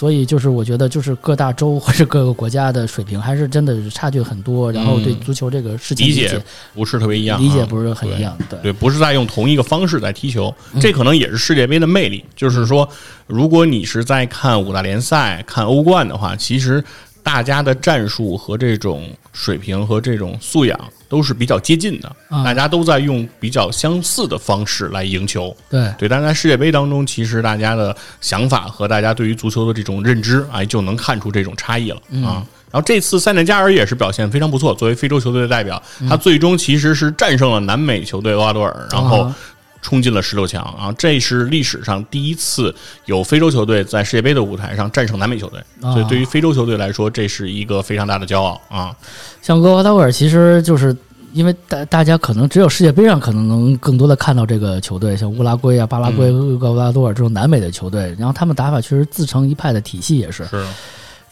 [0.01, 6.41] 所以就是我觉得就是各大洲或者各个国家的水平还是真的是差距很多，然后对足球这个事情理解解
[6.73, 8.57] 不是特别一样啊，理解不是很一样，对。
[8.63, 10.81] 对，不是在用同一个方式在踢球，嗯。
[10.81, 12.25] 这可能也是世界杯的魅力。
[12.35, 12.89] 就是说，
[13.27, 16.83] 如果你是在看五大联赛、看欧冠的话，其实
[17.23, 22.43] 大家的战术和这种水平和这种素养都是比较接近的，啊。
[22.43, 25.55] 大家都在用比较相似的方式来赢球。
[25.69, 25.91] 对。
[25.97, 32.23] 对，但是在世界杯当中，其实大家的想法和大家对于足球的这种认知，哎，就能看出这种差异了嗯。
[32.23, 32.45] 啊。
[32.71, 36.07] 然后这次塞内加尔也是表现非常不错，作为非洲球队的代表，嗯。
[36.07, 39.35] 他最终其实是战胜了南美球队厄瓜多尔，然后啊
[39.81, 40.93] 冲进了十六强啊！
[40.97, 42.73] 这是历史上第一次
[43.05, 48.95] 有非洲球队在世界杯的舞台上战胜南美球队，啊所以对于非洲球队来说，这是一个非常大的骄傲啊！
[49.41, 50.95] 像厄瓜多尔其实就是。
[51.33, 60.65] 因为大大家可能只有世界杯上可能能更多的看到这个球队，像乌拉圭啊、巴拉圭、厄瓜多尔这种南美的球队，然后他们打法确实自成一派的体系也是，是，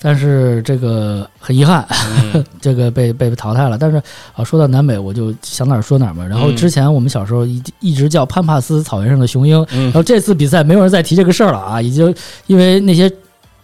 [0.02, 1.86] 但是这个很遗憾，
[2.34, 3.78] 嗯 这个被被淘汰了。
[3.78, 3.98] 但是
[4.34, 6.26] 啊，说到南美，我就想哪儿说哪儿嘛。
[6.26, 12.14] 然后嗯之前我们小时候一一直叫潘帕斯草原上的雄鹰，嗯然后这次比赛没有人再提这个事儿了啊，已经
[12.48, 13.12] 因为那些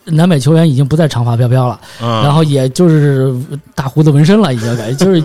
[0.03, 3.33] 南美球员已经不再长发飘飘了，嗯，然后也就是
[3.73, 5.23] 大胡子纹身了，已经感觉 就是。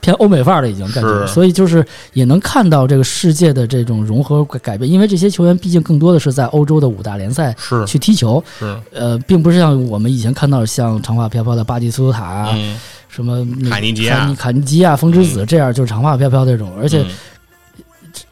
[0.00, 7.54] 偏欧美范儿了，已经感觉，所以就是也能看到这个世界的这种融合改变，因为这些球员毕竟更多的是在欧洲的五大联赛
[7.86, 16.72] 去踢球，是，呃，并不是像我们以前看到像长发飘飘的巴蒂斯图塔啊，嗯，什么那卡尼基亚卡尼基亚、风之子这样，就是长发飘飘这种。
[16.80, 17.06] 而且嗯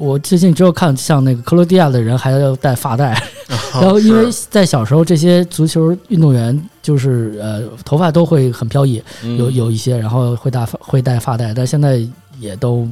[0.02, 3.10] 我最近只有看像那个克罗地亚的人还要戴发带，
[3.72, 9.38] 然后因为在小时候这些足球运动员就是呃头发都会很飘逸，嗯。
[9.38, 12.04] 有有一些然后会戴发会戴发带，但现在
[12.40, 12.88] 也都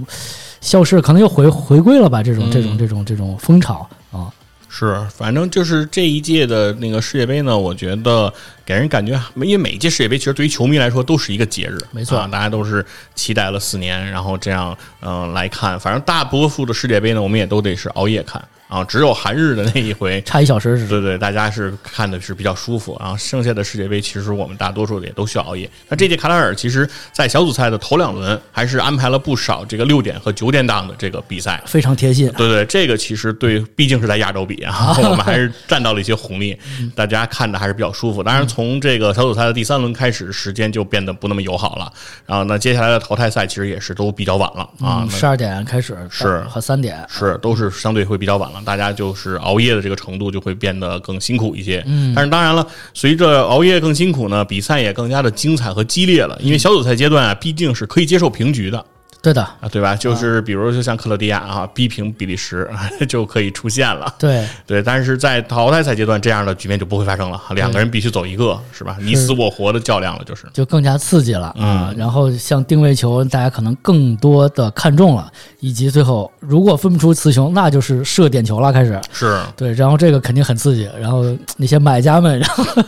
[0.61, 2.51] 消失了，可能又回回归了吧这种嗯。
[2.53, 4.31] 这种这种这种风潮啊。
[4.69, 8.33] 是，反正就是这一届的那个世界杯呢，我觉得
[8.71, 15.79] 给人感觉，因为每一届世界杯其实对于球迷来说都是一个节日，没错啊，大家都是期待了四年，然后这样嗯、呃来看。
[15.81, 20.23] 反正大多数的世界杯呢，我们也都得是熬夜看啊，只有韩日的那一回。
[20.23, 25.69] 差一小时是对对，大家是看的是比较舒服，然后剩下的世界杯其实我们大多数的也都需要熬夜。
[25.89, 32.31] 那这届卡塔尔其实在小组赛的头两轮还是安排了不少这个六点和九点档的这个比赛，非常贴心。
[32.37, 36.57] 对对，这个其实对，毕竟是在亚洲比啊， 我们还是占到了一些红利，
[36.95, 38.23] 大家看的还是比较舒服。
[38.23, 41.93] 当然，从这个小组赛的第三轮开始，时间就变得不那么友好了。
[42.27, 51.83] 然后呢，接下来的淘汰赛其实也是都比较晚了啊，十二点开始是和三点是都是相对会比较晚了，大家就是熬夜的这个程度就会变得更辛苦一些。
[51.87, 58.85] 嗯，但是当然了，随着熬夜更辛苦呢，比赛也更加的精彩和激烈了，因为小组赛阶段啊，毕竟是可以接受平局的。
[59.23, 59.95] 对的，啊，对吧？
[59.95, 62.69] 就是比如就像克罗地亚啊，逼平比利时
[63.09, 64.15] 就可以出现了。
[64.19, 68.97] 对，对，但是在淘汰赛阶段，这样的局面就不会发生了，两个人必须走一个，是吧？
[69.01, 70.47] 你死我活的较量了，就是。
[70.53, 71.91] 就更加刺激了啊。
[71.91, 75.31] 嗯然后像定位球，大家可能更多的看中了，
[75.61, 78.99] 以及最后如果分不出雌雄，那就是射点球了，开始。
[79.13, 80.89] 是，对，然后这个肯定很刺激。
[80.99, 81.25] 然后
[81.57, 82.83] 那些买家们，然后就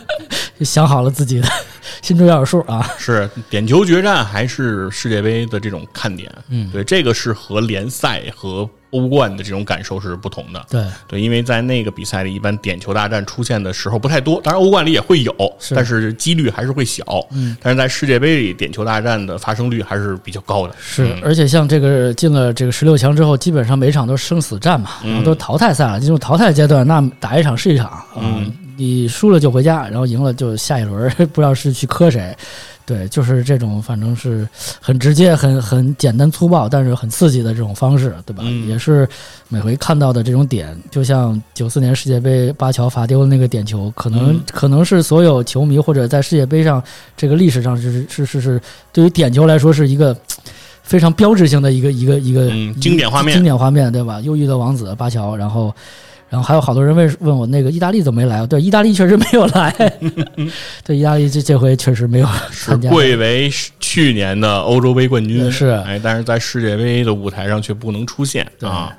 [0.61, 1.47] 想好了自己的
[2.01, 2.87] 心中要有数啊。
[2.97, 6.31] 是点球决战还是世界杯的这种看点？
[6.49, 10.63] 嗯对，这个是和联赛和欧冠的这种感受是不同的。
[10.69, 17.03] 对，对，因为在那个比赛里，一般点球大战出现的时候不太多，当然欧冠里也会有，是但是几率还是会小。
[17.31, 20.75] 嗯，但是在世界杯里，点球大战的发生率还是比较高的。
[20.79, 25.99] 是，嗯而且像这个进了这个十六强之后，基本上每场都是生死战嘛，然后都是淘汰赛了。
[25.99, 28.05] 进入淘汰阶段，那打一场是一场啊。
[28.21, 32.35] 嗯你输了就回家，然后赢了就下一轮， 不知道是去磕谁。
[32.85, 34.45] 对，就是这种，反正是
[34.81, 38.43] 很直接、很很简单粗暴，但是很刺激的这种方式，对吧？
[38.45, 39.07] 嗯也是
[39.47, 46.83] 每回看到的这种点，就像九四年世界杯巴乔罚丢的那个点球，可能、嗯可能是所有球迷或者在世界杯上
[47.15, 50.13] 这个历史上是是是是对于点球来说是一个
[50.81, 54.19] 非常标志性的一个一个一个、嗯经典画面经典画面，对吧？
[54.19, 55.73] 忧郁的王子巴乔，然后。
[56.33, 58.43] 然后还有好多人问问我那个意大利怎么没来？
[58.47, 59.71] 对，意大利确实没有来。
[60.83, 62.89] 对，意大利这这回确实没有是参加。
[62.89, 68.91] 贵为去年的欧洲杯冠军，是哎，但是在世界杯的舞台上却不能出现对啊。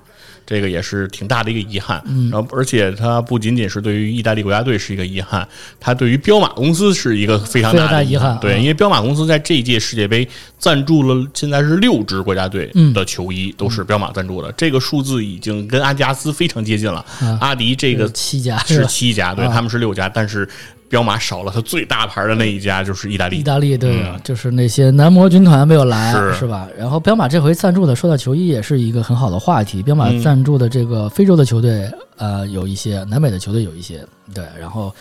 [0.47, 2.31] 这个也是挺大的一个遗憾，嗯。
[2.31, 5.47] 然后而且它不仅仅是对于意大利国家队是一个遗憾，
[5.81, 8.39] 它对于彪马公司是一个非常大的遗憾。
[8.41, 10.27] 对，啊因为彪马公司在这一届世界杯
[10.59, 12.93] 赞助了现在是六支国家队嗯。
[12.93, 17.05] 的球衣，都是彪马赞助的，这个数字已经跟阿迪达斯非常接近了。
[17.21, 17.39] 啊。
[17.41, 19.53] 阿迪这个七家是七家，对啊。
[19.53, 20.49] 他们是六家，但是
[20.95, 23.43] 彪马少了它最大牌的那一家就是意大利意。
[23.43, 26.69] 大利对、嗯就是那些男模军团没有来，是吧？
[26.79, 29.83] 然后彪马这回赞助的，说到球衣也是一个很好的话题。
[29.83, 34.95] 彪马嗯赞助的这个非洲的球队，呃，有一些南美的球队有一些，对，然后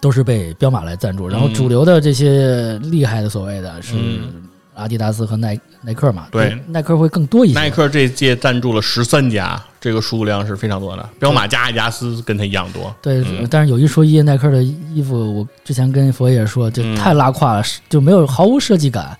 [0.00, 1.28] 都是被彪马来赞助。
[1.28, 4.42] 然后嗯主流的这些厉害的所谓的是嗯
[4.74, 7.54] 阿迪达斯和耐耐克嘛，对耐克会更多一些。
[7.54, 11.08] 耐克这届赞助了十三家，这个数量是非常多的。
[11.18, 12.94] 彪马加阿迪达斯跟它一样多。
[13.00, 19.16] 对，嗯但是有一说一，耐克的衣服，我之前跟佛爷说，就嗯太拉胯了，是就没有毫无设计感。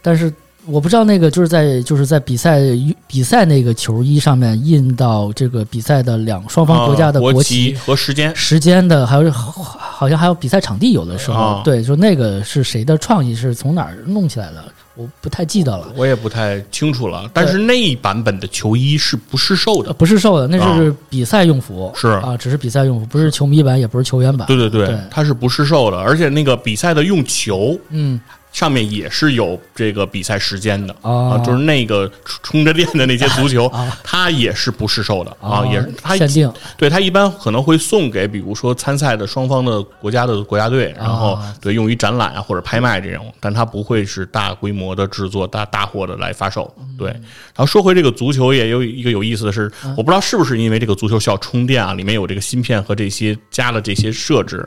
[0.00, 0.32] 但是
[0.64, 2.60] 我不知道那个就是在就是在比赛
[3.06, 14.64] 比赛那个球衣上面印到这个比赛的两双方国家的啊国旗、和时间，时间的，还有好像还有比赛场地，有的时候、啊对，就那个是谁的创意，是从哪儿弄起来的，
[14.96, 15.92] 我不太记得了。
[15.94, 17.30] 我也不太清楚了。
[17.32, 19.92] 但是那一版本的球衣是不是售呃的？
[19.92, 24.46] 不是售的，那啊是比赛用服，是啊，只是比赛用服，不是球迷版，也不是球员版。
[24.46, 25.98] 对对对对，它是不是售的？
[25.98, 28.20] 而且那个比赛的用球嗯
[28.56, 31.12] 上面也是有这个比赛时间的啊。
[31.12, 32.10] 啊，就是那个
[32.42, 36.50] 充着电的那些足球啊，它也是不试售的啊，啊也是它限定。
[36.78, 46.74] 对它一般可能会送给，比如说参赛的双方的国家的国家队，然后啊对用于展览啊或者拍卖这种，但它不会是大规模的制作、大大货的来发售。
[46.96, 54.66] 对，然后说回这个足球，也有一个有意思的是，我不知道是不是因为这个足球需要充电啊，里面有这个芯片和这些加了这些设置。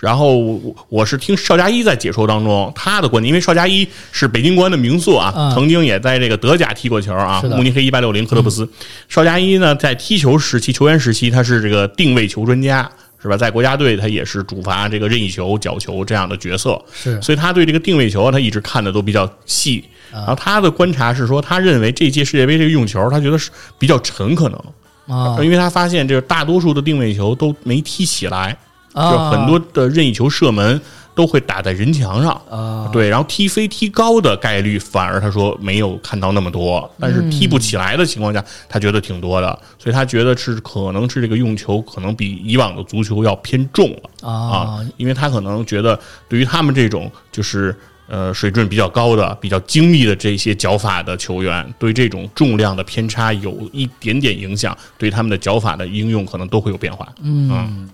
[0.00, 8.68] 然后我我是听邵佳一在解说当中他的观点，因为邵佳一是北京国安的名宿啊，嗯曾经也在这个德甲踢过球啊，慕尼黑一八六零克特布斯。
[9.08, 12.88] 邵佳一呢，在踢球时期、球员时期，他是这个定位球专家，
[13.20, 13.36] 是吧？
[13.36, 19.84] 在国家队，他也是主罚这个任意球、角球这样的角色，是所以他对这个定位球，他一直看的都比较细。
[20.12, 28.56] 啊然后他的观察是说，他认为这届世界杯这个用球，他觉得是比较沉，可能，啊因为他发现这个大多数的定位球都没踢起来，
[28.98, 30.80] 啊，就很多的任意球射门
[31.14, 32.32] 都会打在人墙上。
[32.50, 47.74] 啊，对，然后踢飞踢高的概率反而他说没有看到那么多，但是踢不起来的情况下，他觉得挺多的，所以他觉得是可能是这个用球可能比以往的足球要偏重了啊因为他可能觉得对于他们这种就是。
[48.10, 57.06] 呃，水准比较高的、比较精密的这些脚法的球员，对这种重量的偏差有一点点影响，对他们的脚法的应用可能都会有变化。
[57.20, 57.86] 嗯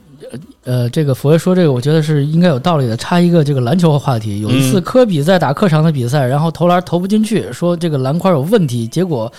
[0.64, 2.96] 呃，这个佛爷说这个，我觉得是应该有道理的。
[2.96, 9.32] 插一个这个篮球话题，有一次嗯科比在打客场的比赛，然后投篮投不进去，说这个篮筐有问题，结果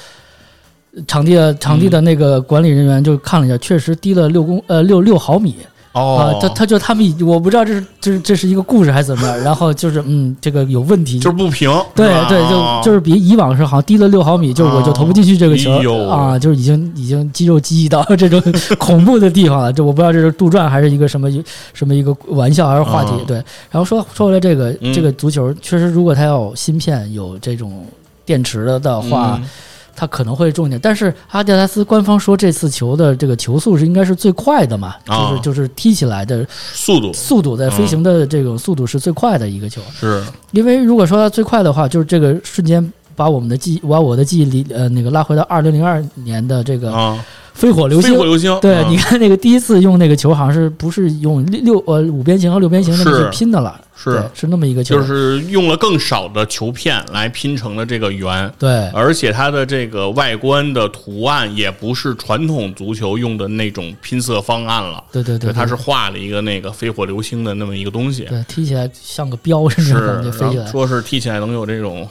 [1.08, 18.42] 场地的场地的那个管理人员就看了一下，确实低了六公呃六六毫米啊、哦，他他就他们我不知道这是这是这是一个故事还是怎么样，然后就是嗯这个有问题，就是不平，对对，就就是比以往是好像低了六毫米，就是我就投不进去这个球哎啊，就是已经已经肌肉记忆到这种
[18.78, 19.72] 恐怖的地方了。
[19.72, 21.30] 这我不知道这是杜撰还是一个什么
[21.74, 23.12] 什么一个玩笑还是话题。
[23.18, 23.38] 嗯对，
[23.72, 27.86] 然后说说回来这个嗯这个足球，确实如果它要有芯片有这种
[28.26, 29.40] 电池的的话。
[29.42, 29.48] 嗯
[29.96, 35.30] 它可能会重一点，但是阿迪达斯官方说这次球的这个球速是应该是最快的嘛，啊。
[35.30, 37.14] 就是就是踢起来的速度。
[37.14, 39.82] 速度在飞行的这种速度是最快的一个球。
[39.98, 40.24] 是。
[40.52, 47.26] 因为如果说它最快的话，就是这个瞬间把我们的记把我的记忆里呃那个拉回到二零零二年的这个啊，
[47.56, 48.12] 飞火流星。
[48.12, 53.80] 飞火流星，对，啊你看那个第一次用那个球，好像是不是用六六呃五边形和六边形那么拼的了？
[53.96, 54.96] 是，是那么一个球。
[54.96, 58.52] 就是用了更少的球片来拼成了这个圆。
[58.60, 70.66] 对而且它的这个外观的图案也不是传统足球用的那种拼色方案了，对对对，它对是画了一个那个飞火流星的那么一个东西，对踢起来像个镖似的，感觉飞起来。
[70.68, 72.08] 说是踢起来能有这种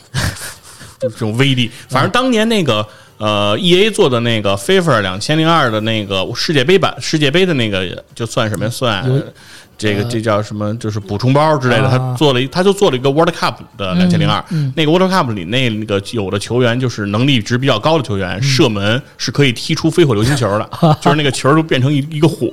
[0.98, 1.70] 这种威力。
[1.88, 2.84] 反正当年那个
[3.18, 8.70] 呃，E A 做的那个 FIFA 两千零二的那个世界杯版世界杯的那个，就算什么呀？
[8.70, 9.22] 算有
[9.76, 10.74] 这个这叫什么？
[10.78, 11.84] 就是补充包之类的。
[11.88, 14.42] 啊他做了一，他就做了一个 World Cup 的两千零二。
[14.76, 20.68] 那个 World Cup 里那那个有的球员就是能力值比较高的球员，射门是可以踢出飞火流星球的，
[21.00, 22.48] 就是那个球都变成一一个火，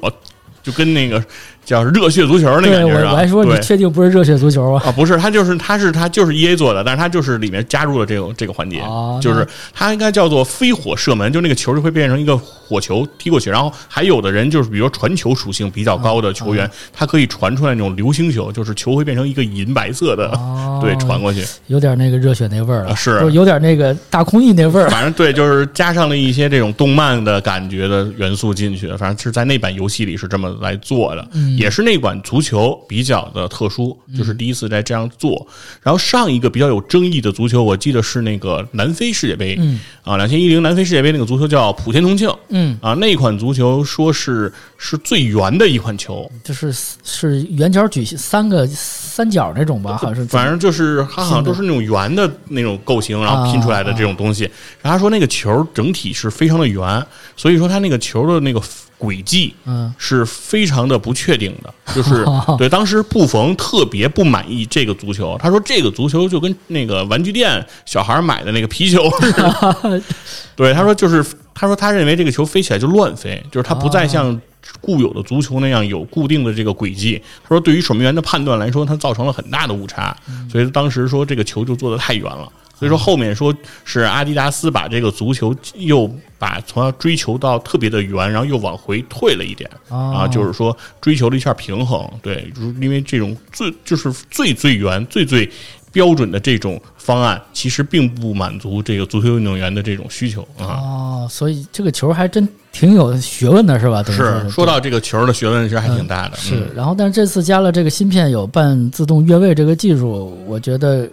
[0.63, 1.23] 就跟那个
[1.63, 3.09] 叫热血足球那对感觉是吧？
[3.09, 4.83] 我我还说你确定不是热血足球啊？
[4.85, 21.45] 啊，不是，它就是它是它就是 E A 做的，但是它就是里面加入了这个这个环节，哦就是它应该叫做飞火射门，就那个球就会变成一个火球踢过去，然后还有的人就是比如传球属性比较高的球员，他可以传出来那种流星球，就是球会变成一个银白色的，哦 对，传过去。
[21.67, 24.89] 有点那个热血那味儿了，啊是不有点那个大空翼那味儿。
[24.89, 35.47] 反正对，就是加上了一些这种动漫的感觉的元素进去，反正是在那版游戏里是这么来做的，也是那款足球比较的特殊，就是第一次在这样做。
[35.81, 39.79] 然后上一个比较有争议的足球，我记得是那个南非世界杯，嗯。
[40.03, 46.73] 啊，两千一零南非世界杯那个足球叫普天同庆，嗯，啊，那款足球说是是最圆的一款球，就是
[47.03, 50.25] 是圆角矩形三个三角那种吧，好像是。
[50.25, 54.43] 反正就是它好像都是那种圆的那种构型，然后拼出来的这种东西。
[54.81, 57.05] 然后他说那个球整体是非常的圆，
[57.37, 58.59] 所以说它那个球的那个
[59.01, 61.73] 轨迹嗯是非常的不确定的。
[61.95, 70.01] 就是哦对当时布冯特别不满意这个足球，他说这个足球就跟那个玩具店小孩买的那个皮球似的。
[70.55, 71.25] 对，他说就是
[71.55, 74.39] 他说他认为这个球飞起来就乱飞，就是它不再像。
[74.79, 80.15] 固有的足球那样有固定的这个轨迹，他说对于守门员的判断来说，它造成了很大的误差，
[80.51, 82.47] 所以当时说这个球就做的太远了。
[82.81, 83.55] 所以说后面说
[83.85, 92.09] 是阿迪达斯把这个足球又把从要追求到特别的圆，然后又往回退了一点哦啊，就是说追求了一下平衡。
[92.23, 95.47] 对，就是因为这种最就是最最圆、最最
[95.91, 100.65] 标准的这种方案，其实并不满足这个足球运动员的这种需求啊。
[100.65, 104.03] 哦，所以这个球还真挺有学问的，是吧？
[104.07, 106.35] 是说到这个球的学问，其实还挺大的。
[106.35, 111.07] 是嗯，然后但是这次加了这个芯片有半自动越位这个技术，我觉得。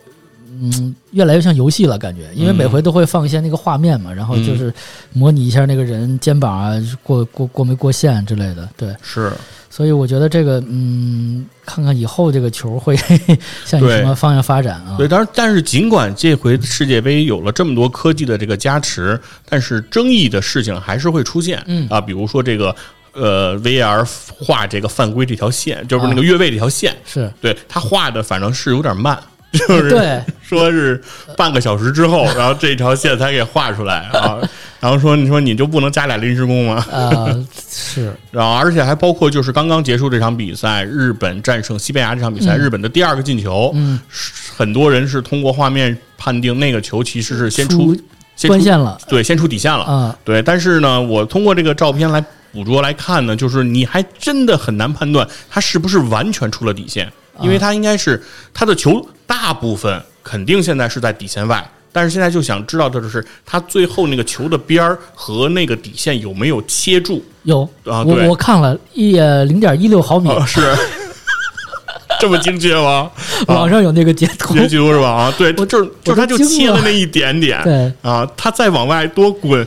[0.61, 4.73] 嗯，越来越像游戏了，感觉，因为嗯每回都会放一些那个画面嘛，然后就是
[5.13, 9.33] 模拟一下那个人肩膀啊过过过没过线之类的，对，是。
[9.71, 12.97] 所以我觉得这个，嗯，看看以后这个球会
[13.65, 13.99] 向对。
[13.99, 14.97] 什么方向发展啊？
[14.97, 21.63] 对，当然，但是尽管这回世界杯有了这么多科技的这个加持，但是争议的事情还是会出现。
[21.67, 21.87] 嗯。
[21.91, 22.75] 啊，比如说这个
[23.13, 24.09] 呃，VR
[24.41, 27.31] 画这个犯规这条线，就是那个越位这条线，是。
[27.41, 29.17] 对他画的反正是有点慢。
[29.53, 31.01] 就是对 说是
[31.37, 34.39] 半个小时之后，然后这条线才给画出来啊，
[34.81, 36.85] 然后说你说你就不能加俩临时工吗？
[36.91, 37.27] 啊，
[37.69, 38.13] 是。
[38.31, 43.99] 然后而且还包括就是刚刚结束这场比赛，日本战胜西班牙这场比赛，日本的第二个进球，嗯，
[44.57, 48.03] 很多人是通过画面判定那个球其实是先出出
[48.37, 58.23] 先出关线了对，先出底线了啊，对，但是呢，我通过这个照片来捕捉来看呢，就是你还真的很难判断他是不是完全出了底线，因为他应该是
[58.55, 61.65] 他的球大部分肯定现在是在底线外。
[61.91, 67.25] 但是现在就想知道的就是，他最后那个球的边儿和那个底线有没有切住？
[67.45, 70.61] 有啊对我我看了一零点一六毫米，啊，是
[72.21, 73.11] 这么精确吗？
[73.49, 75.09] 网上有那个截图，截图是吧？
[75.09, 79.67] 啊，对，就是就是他就切了那一点点，对啊，他再往外多滚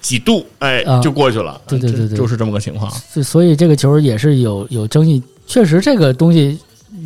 [0.00, 1.58] 几度，哎啊，就过去了。
[1.68, 2.90] 对对对对就就是这么个情况。
[2.90, 5.22] 所所以这个球也是有有争议。
[5.46, 6.58] 确实，这个东西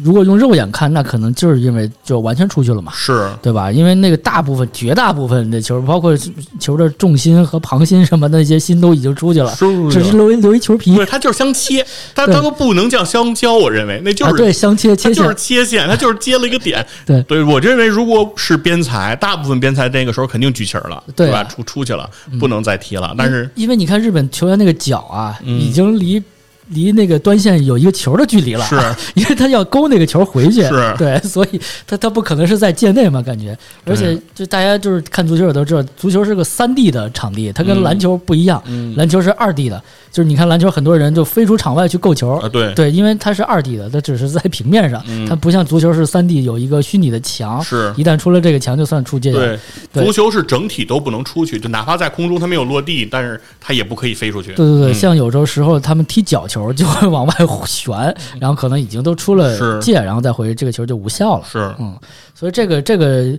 [0.02, 2.92] 如果用肉眼看，那可能就是因为就完全出去了嘛。
[2.94, 3.70] 是，对吧？
[3.70, 6.16] 因为那个大部分、绝大部分的球，包括
[6.58, 9.54] 球的重心和旁心什么的那些心都已经出去了，
[9.90, 11.84] 只是留一留一球皮对，它就是相切，
[12.14, 16.84] 它对它都不能叫相交，我认为那就啊，是、对，相切切它就是线，切线，它就是接了一个点。
[17.06, 21.44] 对对，我认为如果是边裁，大部分边裁那个时候肯定举旗儿了，对吧？
[21.44, 23.14] 出出去了，不能再踢了。
[23.16, 26.22] 但是因为你看日本球员那个脚啊，嗯已经离。
[26.68, 28.76] 离那个端线有一个球的距离了，是，
[29.14, 30.94] 因为他要勾那个球回去，是。
[30.98, 45.26] 对， 所以他他不可能是在界内嘛，感觉，而且就大家就是看足球也都知道，足球是个三 D 的场地，它跟嗯篮球不一样，嗯篮球是二 D 的，就是你看篮球很多人就飞出场外去够球，啊，对，对，因为它是二 D 的，它只是在平面上，嗯。
[45.26, 47.92] 它不像足球是三 D 有一个虚拟的墙，是。
[47.96, 49.32] 一旦出了这个墙就算出界。
[49.32, 49.58] 对，
[49.92, 50.04] 对。
[50.04, 54.52] 足球是整体都不能出去，就哪怕在空中它没有落地，但是它也不可以飞出去。
[54.52, 54.94] 对对对，嗯。
[54.94, 57.34] 像有时候他们踢脚球就会往外
[57.66, 61.44] 旋，然后可能已经都出了界，然后再回这个球就无效了。
[61.50, 61.98] 是，嗯，
[62.34, 63.36] 所以这个这个，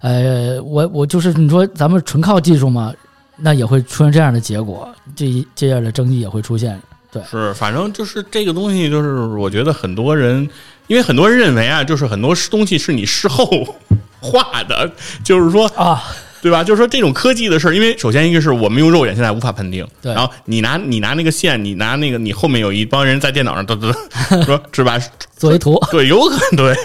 [0.00, 2.92] 呃，我我就是你说咱们纯靠技术嘛，
[3.36, 6.80] 那也会出现这样的结果，这一这样的争议也会出现。
[7.12, 10.48] 对是，反正就是这个东西，就是我觉得很多人，
[10.86, 13.48] 因为很多人认为啊，就是很多东西是你事后
[14.20, 14.90] 画的，
[15.24, 16.02] 就是说，啊，
[16.46, 16.62] 对吧？
[16.62, 23.92] 就是说这种科技的事儿，因为首先一个是我们用肉眼现在无法判定，对然后你拿你拿那个线，你拿那个你后面有一帮人在电脑上嘚嘚
[24.30, 24.96] 嘚说是吧？
[25.36, 26.76] 作为图， 对，有可能对。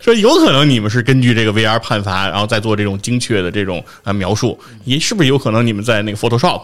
[0.00, 6.62] 说有可能你们是根据这个 VR 判罚，然后再做这种精确的这种啊描述，也是不是有可能你们在那个 Photoshop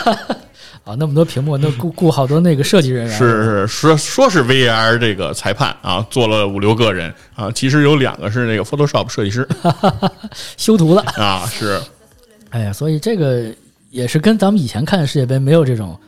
[0.84, 9.48] 啊，那么多屏幕，那雇雇好多那个设计人员，是是说说是 VR 这个裁判啊，做了五六个人啊，其实有两个是那个 Photoshop 设计师
[10.58, 11.00] 修图的。
[11.16, 11.80] 啊，是
[12.50, 13.46] 哎呀，所以这个
[13.90, 15.98] 也是跟咱们以前看世界杯没有这种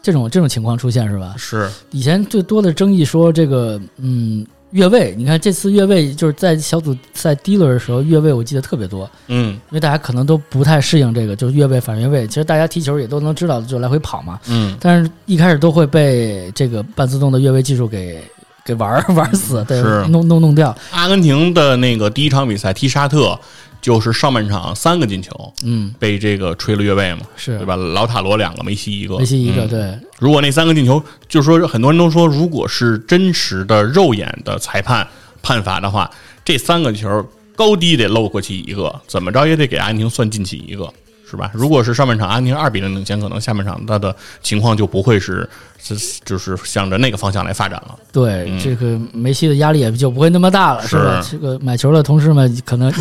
[0.00, 1.34] 这种这种情况出现是吧？
[1.36, 12.26] 是以前最多的争议说这个，嗯，越位，你看这次越位就是在小组赛第一轮的时候，越位我记得特别多，嗯因为大家可能都不太适应这个，就是越位反越位。
[12.26, 14.40] 其实大家踢球也都能知道，就来回跑嘛。
[14.48, 18.22] 嗯但是一开始都会被这个半自动的越位技术给
[18.64, 20.76] 给玩儿 玩死，对是，弄弄弄掉。
[20.90, 23.38] 阿根廷的那个第一场比赛踢沙特，
[23.80, 27.56] 就是上半场三个进球嗯，被这个吹了越位嘛，是。
[27.58, 27.74] 对吧？
[27.76, 29.68] 老塔罗两个，梅西一个，梅西一个，嗯。
[29.68, 35.06] 对，如果那三个进球，就是说很多人都说，如果是真实的肉眼的裁判
[35.42, 36.10] 判罚的话，
[36.44, 37.24] 这三个球
[37.56, 40.92] 高低得漏过去一个，怎么着也得给阿根廷算进去一个，
[41.32, 41.50] 是吧？
[41.54, 45.48] 如果是上半场阿根廷二比零领先，可能下半场他的情况就不会是
[45.82, 47.96] 是就是向着那个方向来发展了。
[48.12, 51.26] 对，嗯这个梅西的压力也就不会那么大了，是吧？
[51.30, 52.92] 这个买球的同事们可能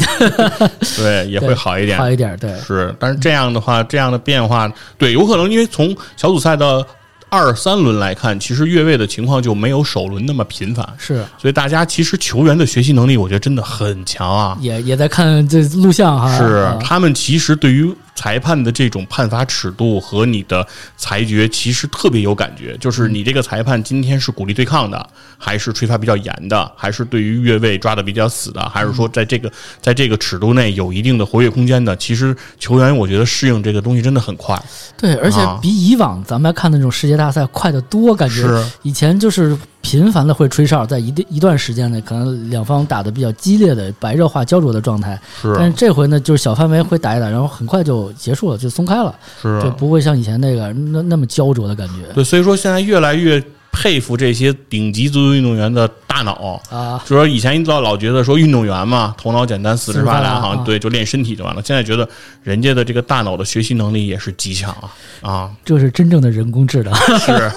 [0.95, 1.97] 对，也会好一点。
[1.97, 6.85] 好一点，对，是，但是这样的话，这样的变化，对，有可能因为从小组赛的
[7.29, 10.87] 二三轮来看，其实越位的情况就没有首轮那么频繁。
[10.97, 14.57] 是所以大家其实球员的学习能力，我觉得真的很强啊。
[14.59, 20.65] 也也在看这录像哈，是啊他们其实对于裁判的这种判罚尺度和你的
[20.97, 22.75] 裁决，其实特别有感觉。
[22.77, 29.51] 就是你这个裁判今天是鼓励对抗的，还是吹罚比较严的，还是对于越位抓的比较死的，还是说在这个
[29.81, 31.95] 在这个尺度内有一定的活跃空间的？
[31.95, 34.61] 其实球员我觉得适应这个东西真的很快。
[34.97, 56.61] 对，而且啊比以往咱们看的那种世界大赛快得多，感觉是以前就是频繁的会吹哨，在一定一段时间内，可能两方打的比较激烈的白热化焦灼的状态，是但是这回呢，就是小范围会打一打，然后很快就结束了，就松开了，是就不会像以前那个那那么焦灼的感觉对，所以说现在越来越佩服这些顶级足球运动员的大脑。
[56.69, 57.03] 啊。
[57.05, 61.61] 就说以前老老觉得说运动员嘛，头脑简单，四肢发达，四肢发达啊好像对，就练身体就完了。
[61.65, 62.07] 现在觉得
[62.43, 64.91] 人家的这个大脑的学习能力也是极强啊
[65.21, 67.51] 啊，这是真正的人工智能，是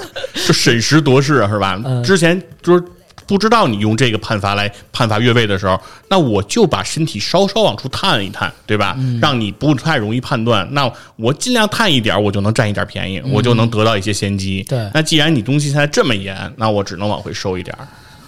[0.47, 1.81] 就审时度势是吧？
[1.85, 2.85] 嗯之前就是。
[3.27, 8.95] 不知道你用这个判罚来判罚越位的时候，那我就把身体稍稍往出探一探，对吧？
[8.99, 10.67] 嗯让你不太容易判断。
[10.73, 14.65] 那我尽量探一点，我就能占一点便宜，我就能得到一些先机。
[14.69, 17.87] 嗯对那既然你东西现在这么严，那我只能往回收一点儿。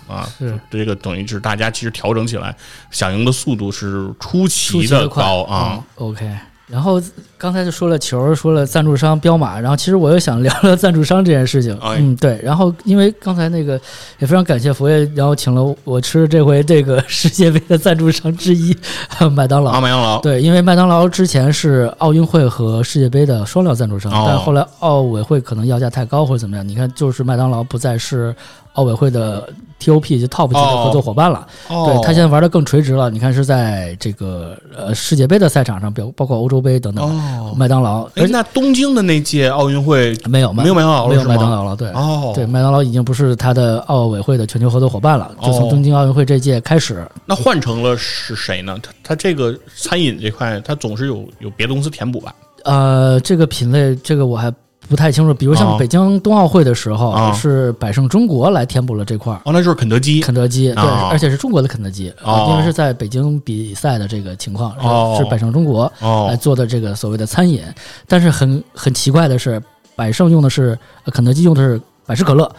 [0.08, 2.54] 啊，是这个等于是大家其实调整起来，
[2.92, 5.72] 响应的速度是出出奇奇的高啊。
[5.74, 6.30] 嗯 OK，
[6.68, 7.00] 然后
[7.38, 11.72] 刚才就说了球，说了赞助商彪马，然后其实我又想聊聊赞助商这件事情。
[11.76, 12.40] 哎嗯，对。
[12.42, 13.80] 然后因为刚才那个
[14.18, 18.76] 也非常感谢佛爷，然后请了我吃这回这个世界杯的赞助商之一
[19.32, 19.70] 麦当劳。
[19.70, 28.34] 啊，麦当劳，对，因为麦当劳之前是奥运会和世界杯的双料赞助商，哦但后来奥委会可能要价太高或者怎么样，你看就是麦当劳不再是
[28.76, 29.46] 奥委会的
[29.78, 31.46] TOP 就 TOP 级的合作伙伴了。
[31.68, 41.88] 哦对他现在玩的更垂直了，你看是在这个呃世界杯的赛场上，包包括欧洲杯等等，哦，麦当劳，哎那东京的那届奥运会没有麦没有麦当劳了没有麦当劳了，对。
[41.90, 45.30] 哦，对，麦当劳已经不是他的奥委会的全球合作伙伴了。
[45.42, 48.78] 就从哦东京奥运会这届开始，那换成了是谁呢？
[48.82, 52.34] 他他这个餐饮这块，他总是有有别的公司填补吧？
[52.64, 54.52] 呃，这个品类，这个我还
[54.88, 55.34] 不太清楚。
[55.34, 59.40] 比如像哦北京冬奥会的时候，哦是百胜中国来填补了这块儿。
[59.44, 60.20] 哦，那就是肯德基。
[60.20, 62.12] 肯德基对，哦而且是中国的肯德基，
[62.48, 64.72] 因为是在北京比赛的这个情况，
[65.16, 67.62] 是百胜中国来哦做的这个所谓的餐饮。
[68.06, 69.62] 但是很很奇怪的是，
[69.94, 72.50] 百胜用的是呃肯德基用的是百事可乐，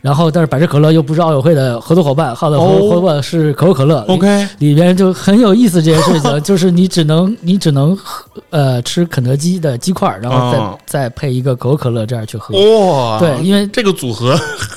[0.00, 4.04] 然后但是百事可乐又不是奥委会的合作伙伴，好的合作伙伴是可口可乐。
[4.08, 12.54] OK，里边就很有意思，这件事情 就是你只能你只能喝呃吃肯德基的鸡块，然后再、哦再配一个可口可乐这样去喝。
[12.56, 14.36] 哇，对，因为这个组合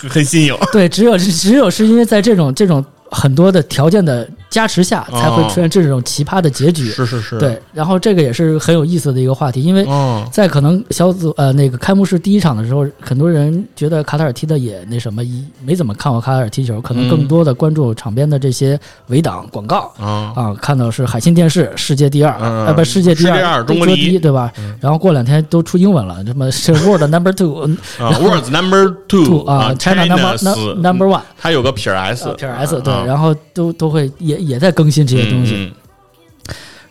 [0.10, 0.56] 很 新颖。
[0.72, 6.86] 对，只有只有是因为在这种这种很多的条件的加持下，才会出现这种奇葩的结局。
[6.92, 19.92] 是是是，对，然后这个也是很有意思的一个话题，因为嗯，在可能小组呃那个开幕式第一场的时候，很多人觉得卡塔尔踢的也那什么，一没怎么看过卡塔尔踢球，可能更嗯多的关注场边的这些围挡广告。
[19.98, 24.52] 啊，啊，看到是海信电视世界第二，嗯呃不世界第世界第二中国第一对吧？
[24.60, 24.76] 嗯。
[24.80, 32.80] 然后过两天都出英文了，什么是 World Number Two 嗯 啊，Words Number Two 啊，China Number Number One 它有个撇儿 S，啊，P R S
[32.82, 35.56] 对，啊然后都都会也也在更新这些东西。
[35.56, 35.72] 嗯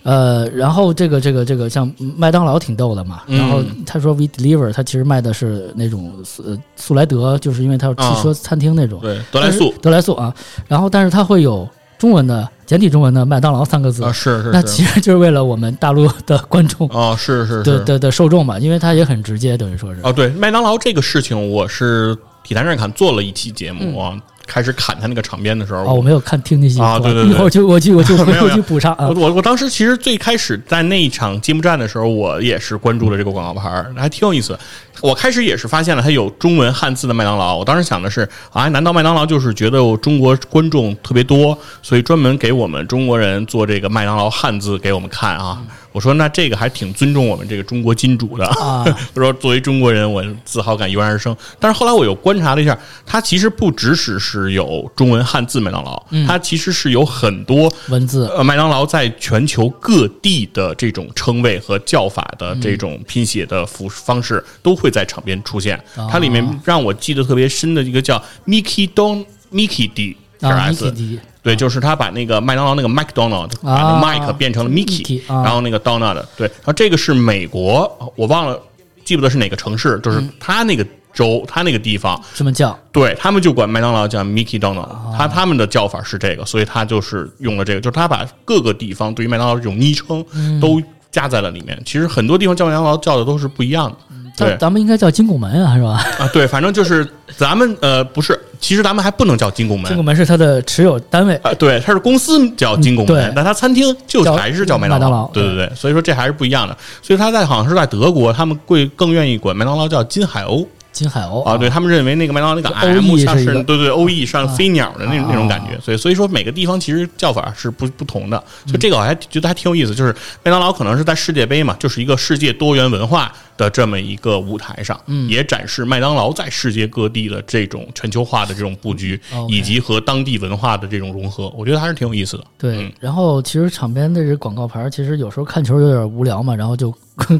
[0.05, 3.38] 呃，然后这个这个这个像麦当劳挺逗的嘛，嗯。
[3.38, 6.12] 然后他说 We Deliver，他其实卖的是那种
[6.44, 9.72] 呃速来德，就是因为他有汽车餐厅那种，对，德莱素。
[9.80, 10.34] 德莱素啊，
[10.66, 20.00] 然后但是它会有中文的简体中文的麦当劳三个字，啊，是是那，其实就是为了我们大陆的观众啊， 是是是，的的的受众嘛，因为它也很直接，等于说是。
[20.03, 27.32] 哦，对，麦当劳这个事情，我是体坛站侃做了一期节目啊，开始砍他那个场边的时候，哦，我没有看听那些啊对对对。
[27.32, 28.49] 一会儿就我就我就回没有没有。
[28.49, 29.09] 头去补上啊。
[29.09, 34.59] 我，我我当时其实最开始在那一场揭幕战的时候，我也是关注了这个广告牌，还挺有意思。
[35.01, 45.62] 我开始也是发现了它有中文汉字的麦当劳，我当时想的是啊，难道麦当劳就是觉得我中国观众特别多，所以专门给我们中国人做这个麦当劳汉字给我们看啊？
[45.93, 48.82] 我说那这个还挺尊重我们这个中国金主的啊。
[49.12, 51.36] 我说作为中国人，我自豪感油然而生。
[51.61, 65.76] 但是后来我又观察了一下，它其实不只是是有中文汉字麦当劳，它其实是有很多文字呃，麦当劳在全球各地的这种称谓和叫法的这种拼写的服方式，都会在场边出现。
[65.97, 70.93] 哦它里面让我记得特别深的一个叫 Mickey Don Mickey D S，、
[71.41, 78.61] 对，就是他把那个麦当劳那个 McDonald 把 Mike 变成了 Mickey，、然后那个 Donald，对，然后这个是美国，我忘了
[79.05, 80.30] 记不得是哪个城市，就是嗯。
[80.41, 82.76] 他那个州，他那个地方，这么叫。
[82.91, 85.14] 对他们就管麦当劳叫 Mickey Donald，、哦。
[85.16, 90.59] 他他们的叫法是这个，所以他就是用了这个，就是他把各个地方对于麦当劳这种昵称嗯。
[90.61, 91.80] 都加在了里面。
[91.85, 93.97] 其实很多地方叫麦当劳叫的都是不一样的。
[94.43, 96.05] 对咱咱们应该叫金拱门啊，是吧？
[96.18, 106.76] 啊，对，反正就是咱们呃不是，其实咱们还不能叫金拱门金拱门是它的持有单位，啊，对，它是公司叫金拱门，但它餐厅就还是叫麦当麦当劳对对对，所以说这还是不一样的。
[107.03, 111.43] 所以他在好像是在德国，他们会更愿意管麦当劳叫金海鸥金海鸥。
[111.43, 120.14] 啊，对他们认为那个麦当劳那个就 M OE 像是对对 O E 像飞鸟的那啊那种感觉，所以所以说每个地方其实叫法是不不同的，所以这个我还觉得还挺有意思，就是
[120.45, 125.28] 麦当劳可能是在世界杯嘛，就是一个世界多元文化的这么一个舞台上，嗯。
[125.28, 129.18] 也展示麦当劳在世界各地的这种全球化的这种布局，
[129.49, 132.45] 以及和当地文化的这种融合，我觉得还是挺有意思的。
[132.59, 136.93] 对嗯，然后其实场边的这广告牌，其实有时候看球有点无聊嘛，然后就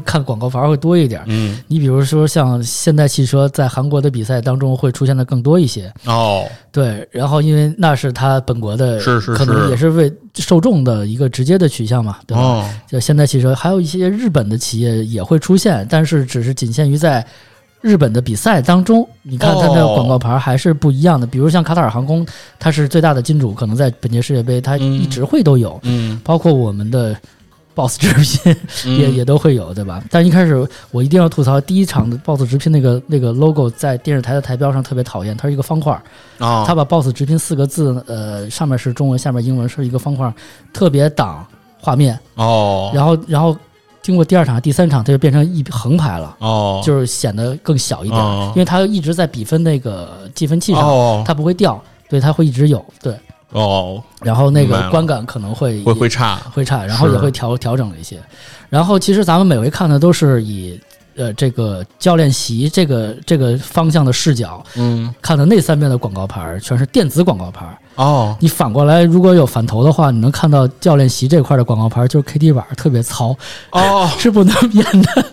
[0.05, 1.21] 看广告牌儿会多一点。
[1.25, 12.41] 嗯，你比如说像现代汽车在韩国的比赛当中会出现的更多一些，哦，对，然后因为那是他本国的，是是是可能也是为受众的一个直接的取向嘛，对吧？
[12.41, 17.25] 哦，就现代汽车，还有一些日本的企业也会出现，但是只是仅限于在
[17.81, 19.07] 日本的比赛当中。
[19.23, 22.25] 你看它的哦广告牌还是不一样的，比如像卡塔尔航空，
[22.59, 27.15] 它是最大的金主，可能在本届世界杯它嗯一直会都有，嗯，包括我们的
[27.75, 28.55] BOSS 直聘
[28.99, 30.03] 也嗯也都会有，对吧？
[30.09, 36.01] 但一开始我一定要吐槽，第一场的 BOSS 直聘那个那个 logo 在电视台的台标上特别讨厌，它是一个方块儿，
[36.45, 40.33] 啊，它把 BOSS 直聘四个字，呃，上面是中文，下面英文是一个方块儿，
[40.71, 41.45] 特别挡
[41.79, 42.17] 画面。
[42.35, 43.55] 哦，然后然后
[44.01, 53.17] 经过第二场、第三场，它就变成一横排了，哦，就是显得更小一点，哦因为它一直在比分那个计分器上，哦它不会掉，对，它会一直有，对。
[53.53, 58.19] 哦，然后那个观感可能会会会差，会差，然后也会调调整了一些。
[58.69, 60.79] 然后其实咱们每回看的都是以
[61.15, 67.77] 呃这个教练席这个这个方向的视角嗯，看的那三边的广告牌儿，全是电子广告牌儿。
[67.95, 73.35] 哦，你反过来，如果有反头的话，你能看到教练席这块的广告牌儿，就是 KT 板儿特别糙，
[73.69, 75.25] 哦， 是不能变的。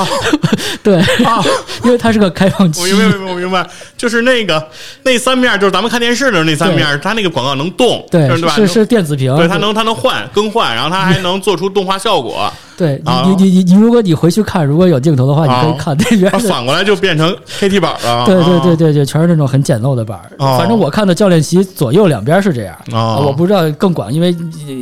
[0.00, 0.06] 啊
[0.82, 1.42] 对，啊，
[1.84, 2.86] 因为它是个开放区我。
[2.86, 3.66] 明白，明白，我明白，
[3.96, 4.68] 就是那个
[5.02, 8.52] 那三面，就是咱们看电视的那三面，它那个广告能动，对是吧？
[8.54, 12.52] 是是电子屏，对，它能它能换更换，然后它还能做出动画效果。
[12.76, 16.30] 对你啊你你你你，如果你回去看，如果有镜头的话，啊你可以看那边。
[16.40, 18.26] 反过来就变成 KT 板了。
[18.26, 24.30] 对对对啊，对对，全是那种很简陋的板反正我看的教练席左右两边是这样，啊我不知道更广，因为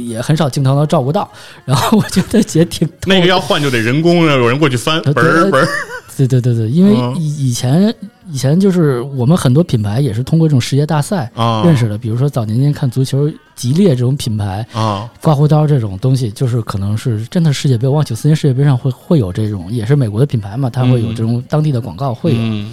[0.08, 1.30] 也很少镜头能照顾到。
[1.64, 5.68] 然后我觉得也挺那个要换就得人工，有人过去翻，对嘣儿嘣儿。
[6.16, 7.16] 对对对对，因为嗯。
[7.18, 7.92] 以以前
[8.30, 11.64] 以前就是我们很多品牌也是通过这种世界大赛啊。
[11.64, 22.70] 认识的，比如说早年间看足球，吉列这种品牌，啊，刮胡刀这种东西，就是可能是真的世界杯，我忘九四年世界杯上会会有这种，也是美国的品牌嘛，它会有这种当地的广告会有，嗯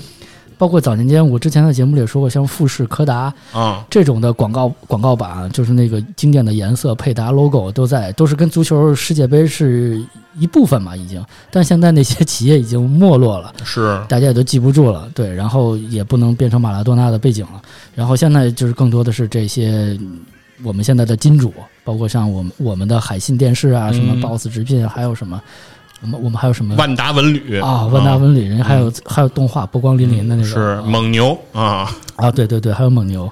[0.61, 9.99] 包括早年间我之前在节目里也说过，像富士、柯达啊，这种的广告广告板，就是那个经典的颜色、配搭、logo 都在，都是跟足球世界杯是
[10.37, 11.19] 一部分嘛，已经。
[11.49, 17.59] 但现在那些企业已经没落了，是大家也都记不住了，对，然后也不能变成马拉多纳的背景了。
[17.95, 20.19] 然后现在就是更多的是这些嗯
[20.63, 21.51] 我们现在的金主，
[21.83, 25.41] 包括像我们我们的海信电视啊，什么嗯 BOSS 直聘，还有什么，
[26.01, 26.75] 我们我们还有什么？
[26.75, 27.59] 万达文旅。
[27.59, 30.43] 啊，万达文旅人，还有还有动画波光粼粼的那个。
[30.43, 33.31] 是蒙牛啊，啊，对对对，还有蒙牛。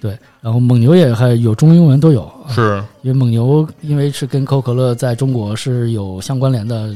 [0.00, 2.82] 对，然后蒙牛也还有中英文都有，是。
[3.02, 6.92] 因为蒙牛因为是跟可口可乐在中国是有相关联的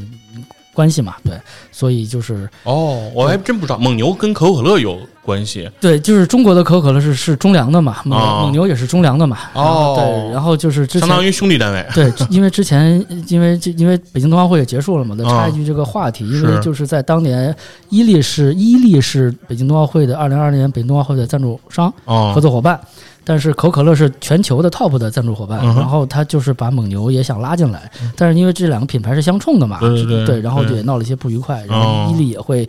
[0.75, 5.69] 关系嘛，对，所以就是哦，我还真不知道蒙牛跟可口可乐有关系。
[5.81, 9.95] 对，就是中国的可口可乐是是中粮的嘛，蒙、哦蒙牛也是中粮的嘛，哦。
[9.99, 11.85] 对，然后就是相当于兄弟单位。
[11.93, 17.55] 对，因为之前因为这因为北京冬奥会也结束了嘛，再插一句这个话题，因为就是在当年
[17.91, 22.33] 伊利是伊利是北京冬奥会的二零二零年北京冬奥会的赞助商哦。
[22.33, 22.81] 合作伙伴。
[23.29, 30.41] 但是可口可乐是全球的 top 的赞助伙伴，嗯然后他就是把蒙牛也想拉进来，但是因为这两个品牌是相冲的嘛，对对对。
[30.41, 30.77] 然后对。
[30.77, 32.69] 也闹了一些不愉快，然哦后伊利也会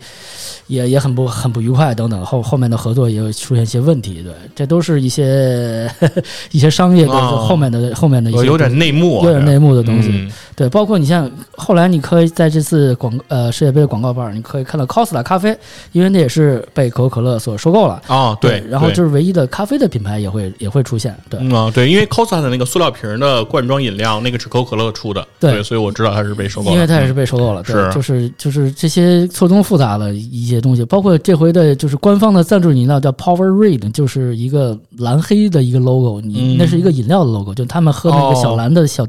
[0.66, 5.88] 也也很不很不愉快等等，后后面的合作也有出现一些问题，对，这都是一些
[6.50, 7.44] 一些商业的哦。
[7.46, 10.32] 后面的后面的一些有点内幕啊，有点内幕的东西，嗯。
[10.56, 15.56] 对，包括你像后来你可以在这次广呃世界杯的广告板儿，你可以看到 Costa 咖啡，
[15.92, 18.02] 因为那也是被可口可乐所收购了。
[18.08, 25.52] 哦，对，然后就是唯一的咖啡的品牌也会也会出现，对，嗯啊，对，因为 Costa 的那个塑料瓶的罐装饮料，那个是可口可乐出的，对。
[25.52, 27.92] 对，所以我知道它是被收购了，因为它也是被收购了，对，是。
[27.92, 36.56] 就是就是这些错综复杂的一些东西，包括这回的就是官方的赞助饮料叫 Power Red，就是一个蓝黑的一个 logo，你、嗯。
[36.58, 38.34] 那是一个饮料的 logo，就他们喝那个哦。
[38.42, 39.06] 小蓝的小、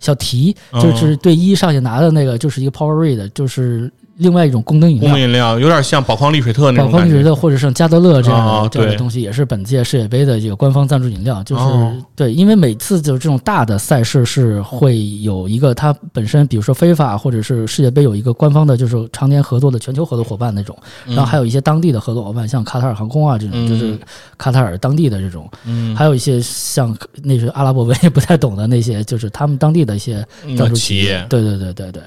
[0.00, 5.10] 小提，嗯就是对一上去拿的那个，就是一个 Power Red，就是另外一种功能饮料。
[5.10, 5.20] 功能。
[5.20, 11.42] 饮料有点像宝矿力水特那宝种宝，矿力水特或者像加德乐这样这样的东西，也是本届世界杯的一个官方赞助饮料。
[11.44, 11.96] 就是、哦。
[12.14, 23.68] 对，因为每次就是这种大的赛事是会有一个它本身，比如说非法或者是世界杯有一个官方的，就是常年合作的全球合作伙伴那种，然后还有一些当地的合作伙伴，像卡塔尔航空啊这种，嗯。
[23.68, 23.98] 就是
[24.36, 31.24] 卡塔尔当地的这种，嗯，还有一些像那些阿拉伯文也不太懂的那些，就是他们当地的一些赞助企业。
[31.28, 32.02] 对对对对对。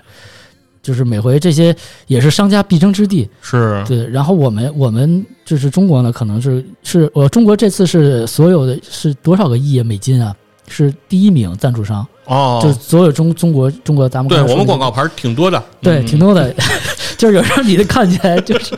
[0.85, 1.75] 就是每回这些
[2.05, 10.35] 也是商家必争之地，是对，然后我们我们就是中国呢，可能是是我中国这次是所有的是多少个亿美金啊？
[10.67, 16.53] 是第一名赞助商，哦，就是所有中中国中国咱们对我们广告牌挺多的，对嗯挺多的，
[17.17, 18.77] 就是有时候你看起来就是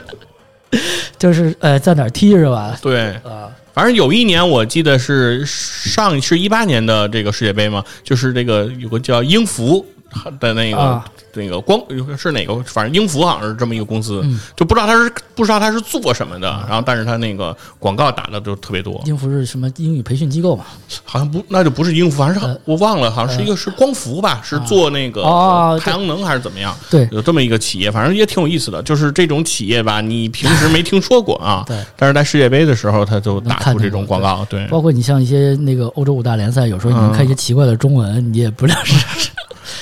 [1.19, 2.77] 就是呃在哪儿踢是吧？
[2.81, 3.07] 对。
[3.23, 9.85] 啊，反正有一年我记得是上是一八年的这个世界杯嘛，就是这个有个叫英孚
[10.39, 11.05] 的那个、啊。
[11.33, 11.79] 那个光
[12.17, 14.39] 是哪个，反正英孚好像是这么一个公司，嗯。
[14.55, 20.65] 就不知道他是不知道他是做什么的，然后但是他那个广告打的就特别多，英孚是什么英语培训机构嘛？
[21.05, 22.59] 好像不那就不是英孚，反正是、呃。
[22.65, 26.75] 我忘了，好像是一个是光伏吧，是做那个哦太阳能还是怎么样？
[26.89, 27.07] 对。
[27.11, 28.81] 有这么一个企业，反正也挺有意思的。
[28.81, 31.77] 就是这种企业吧，你平时没听说过啊，对。
[31.95, 39.29] 但是在世界杯的时候，他就打出这种广告，对，包括你像一些那个欧洲五大联赛，有时候你能看一些奇怪的中文，你也不知道是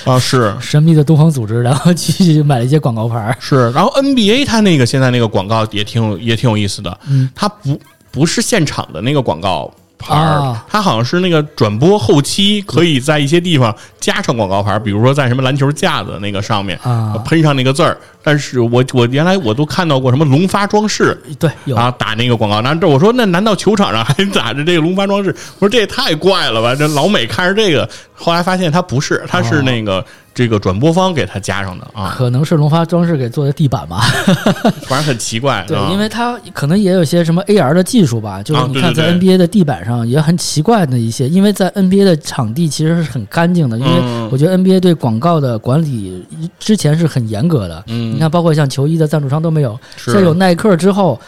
[0.06, 0.54] 啊是。
[0.60, 3.36] 神秘的东方组织，然后去买了一些广告牌儿。
[3.38, 7.80] 是，然后 NBA 它那个现在那个广告也挺有也挺有意思的，嗯，它不
[8.10, 17.96] 不是现场的那个广告牌儿，啊它好像是那个转播后期可以在一些地方加上广告牌儿，比如说在什么篮球架子那个上面啊喷上那个字儿。
[18.22, 21.16] 但是我我原来我都看到过什么龙发装饰。
[21.38, 25.34] 对，有啊，打那个广告，那这我说那难道球场上还打着这个龙发装饰？
[25.58, 26.74] 我说这也太怪了吧！
[26.74, 30.04] 这老美看着这个，后来发现它不是，它是那个、
[30.36, 34.02] 这个转播方给它加上的啊，可能是龙发装饰给做的地板吧。
[34.86, 35.64] 反正很奇怪。
[35.66, 46.22] 对啊，因为它可能也有些什么 AR 的技术吧，就是你看在 NBA 的地板上也很奇怪的一些，因为在 NBA 的场地其实是很干净的，因为嗯我觉得 NBA 对广告的管理
[46.58, 47.82] 之前是很严格的。
[47.86, 51.18] 嗯你看，包括像球衣的赞助商都没有，是在有耐克之后。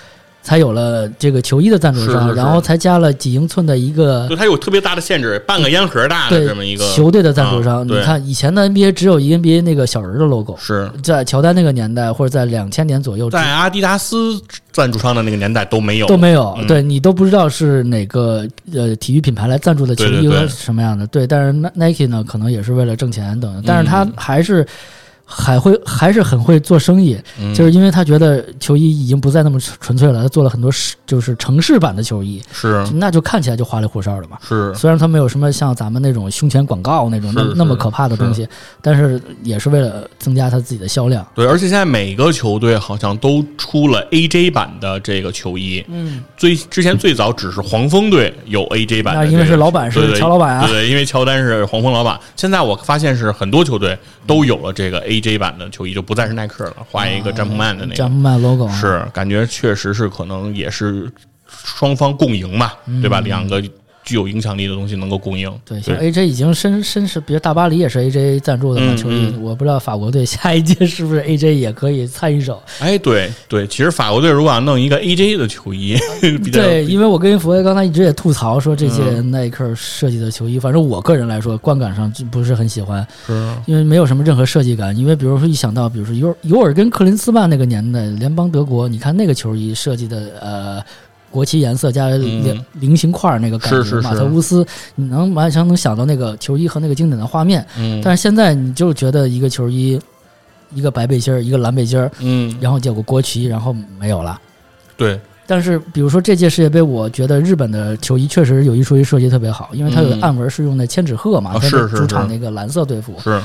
[0.49, 7.81] 才有了这个球衣的赞助商，是是是然后才加了几英寸的一个就它有特别大的限制，半个烟盒大的这么一个球队的赞助商。
[7.81, 14.41] 啊你看以前的 NBA 只有一 NBA 那个小人的 logo，是在乔丹那个年代或者在两千年左右在阿迪达斯
[14.73, 21.07] 赞助商的那个年代都没有，都没有，嗯对你都不知道是哪个呃体育品牌来赞助的球衣什么样的。
[21.09, 24.67] 对，但是 Ni- Nike 呢，可能也是为了挣钱等等，但是他嗯还是。
[25.31, 34.39] 还会还是很会做生意，嗯就是因为他觉得球衣已经不再那么纯粹了，他做了很多是就是城市版的球衣，是那就看起来就花里胡哨的嘛。
[34.41, 38.49] 是虽然他没有什么像咱们那种胸前广告那种那那么可怕的东西，
[38.81, 41.27] 但是也是为了增加他自己的销量。
[41.35, 45.85] 对，而且现在每个球队好像都出了 AJ 版的这个球衣。
[45.89, 52.19] 嗯，最之前最早只是黄蜂队有 AJ 版的、这个，那因为是老板是乔老板啊对对，因为乔丹是黄蜂老板。
[52.35, 57.97] 现在我发现是很多球队都有了这个 AJ 版的球衣，就不再是耐克了，画一个詹姆曼的那个。
[57.97, 61.11] 詹姆曼 logo 啊是，感觉确实是可能也是
[61.47, 63.21] 双方共赢嘛，嗯对吧？
[63.21, 63.63] 两个
[64.09, 65.53] 具有影响力的东西能够供应。
[65.67, 72.63] 对，像 AJ 已经深深是，比如大巴黎也是 AJ 赞助的球衣，我不知道法国队下一届 是不是 AJ 也可以参与手。
[72.79, 75.95] 哎，对对，其实法国队如果要弄一个 AJ 的球衣，
[76.51, 84.97] 对，因为我跟佛爷刚才一直也吐槽说这届嗯耐克设计的球衣，反正我个人来说观感上就不是很喜欢，是因为没有什么任何设计感。
[84.97, 90.83] 因为比如说一想到，比如说尤尤尔跟克林斯曼那个年代，联邦德国，你看那个球衣设计的呃。
[91.31, 94.01] 国旗颜色加菱菱形块儿那个感觉，嗯是是是。
[94.03, 97.65] 马特乌斯，你能完全能想到那个球衣和那个经典的画面。
[97.77, 100.01] 嗯，但是现在你就觉得一个球衣，
[100.75, 104.41] 一个白背心儿，一个蓝背心儿，嗯，然后结果国旗，然后没有了。
[104.97, 110.21] 对，但是比如说这届世界杯，我觉得日本的球衣确实有一说一设计特别好，因为它有嗯。
[110.21, 111.59] 暗纹是用的千纸鹤嘛，
[111.95, 113.41] 主场那个蓝色队服，是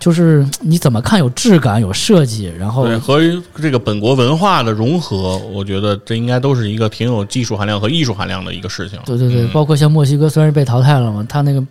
[0.00, 3.20] 就是你怎么看有质感有设计，然后对和
[3.60, 8.98] 这个本国文化的融合，我觉得这应该都是一个挺有技术含量和艺术含量的一个事情。
[9.04, 11.62] 对对对，嗯包括像墨西哥虽然是被淘汰了嘛，他那个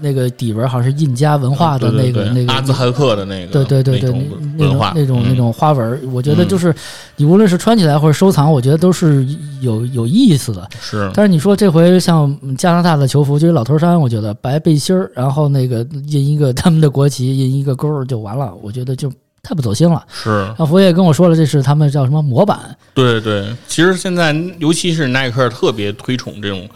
[0.00, 4.10] 那个底纹好像是印加文化的那个那个阿兹汗克的那个对对对对，
[4.56, 6.74] 那种那种那种花纹，我觉得就是
[7.16, 9.26] 你无论是穿起来或者收藏，我觉得都是
[9.60, 10.68] 有有意思的。
[10.80, 11.10] 是。
[11.14, 20.04] 但是你说这回像加拿大的球服，就是老头衫，我觉得白背心儿，然后那个印一个他们的国旗，印一个勾儿就完了，我觉得就太不走心了。
[20.10, 22.58] 是，那佛爷跟我说了，这是他们叫什么模板。
[22.94, 26.68] 对对，其实现在尤其是耐克特别推崇这种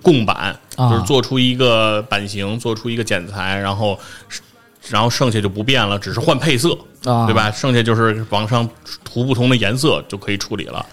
[0.00, 3.98] 共版，啊就是做出一个版型，做出一个剪裁，然后
[4.88, 6.70] 然后剩下就不变了，只是换配色，
[7.04, 7.34] 啊，对？
[7.34, 7.50] 吧？
[7.50, 8.68] 剩下就是往上
[9.04, 10.84] 涂不同的颜色就可以处理了。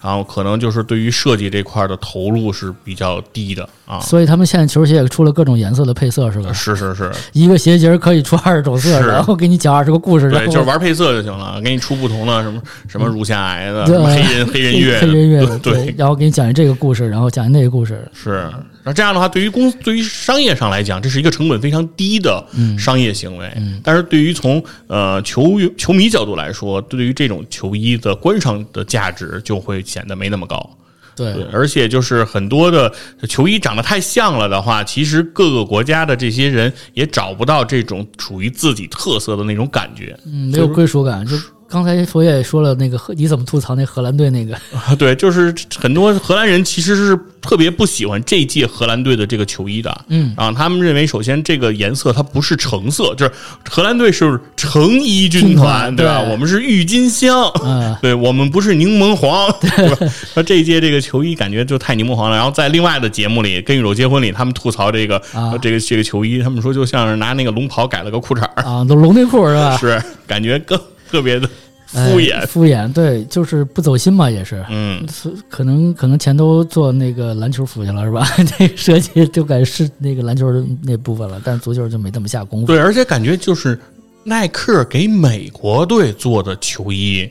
[0.00, 4.00] 然后可能就是对于设计这块的投入是比较低的啊。
[4.00, 6.52] 所以他们现在球鞋也出了各种颜色的配色，是吧？
[6.52, 18.50] 是是是，一个鞋型可以出二十种色，然后给你讲二十个故事，对，就是玩配色就行了，给你出不同的什么什么乳腺癌的，对什么黑人黑人月，黑人乐的，对，然后给你讲这个故事，然后讲那个故事，是，
[18.88, 22.42] 那这样的话，对于公对于商业上来讲，这是一个成本非常低的
[22.78, 23.52] 商业行为。
[23.84, 30.70] 但是对于从呃球球迷角度来说，对于这种球衣的观赏的价值就会显得没那么高。
[31.14, 32.90] 对对，而且就是很多的
[33.28, 40.18] 球衣长得太像了的话，其实各个国家的这些人也找不到这种属于自己特色的那种感觉。
[40.24, 41.26] 嗯，没有归属感。
[41.26, 41.36] 就
[41.70, 44.54] 刚才佛爷也说了，那个荷你怎么吐槽那荷兰队那个？
[44.74, 53.32] 啊， 对，就是很多荷兰人其实是特别不喜欢这届荷兰队的这个球衣的，嗯，啊，他们认为首先这个颜色它不是橙色，就是
[53.68, 56.20] 荷兰队是橙衣军团，对吧？
[56.22, 60.12] 我们是郁金香，嗯 对我们不是柠檬黄， 对吧？
[60.34, 62.36] 那这一届这个球衣感觉就太柠檬黄了。
[62.36, 69.76] 然后在另外的节目里，《跟宇宙结婚》里，他们吐槽这个、啊这个这个球衣，他们说就像是拿那个龙袍改了个裤衩儿，啊，都龙内裤是吧？
[69.76, 70.78] 是感觉更
[71.10, 71.48] 特别的
[71.94, 74.62] 哎敷衍，敷衍，对，就是不走心嘛，也是。
[74.68, 75.02] 嗯。
[75.08, 78.26] 是可能可能钱都做那个篮球服去了是吧？
[78.58, 82.66] 这个设计就改是那个篮球的那部分了，但足球就没这么下功夫。
[82.66, 83.78] 对，而且感觉就是
[84.22, 87.26] 耐克给美国队做的球衣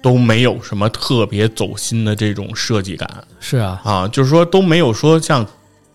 [0.00, 3.06] 都没有什么特别走心的这种设计感
[3.38, 5.46] 是啊，啊，就是说都没有说像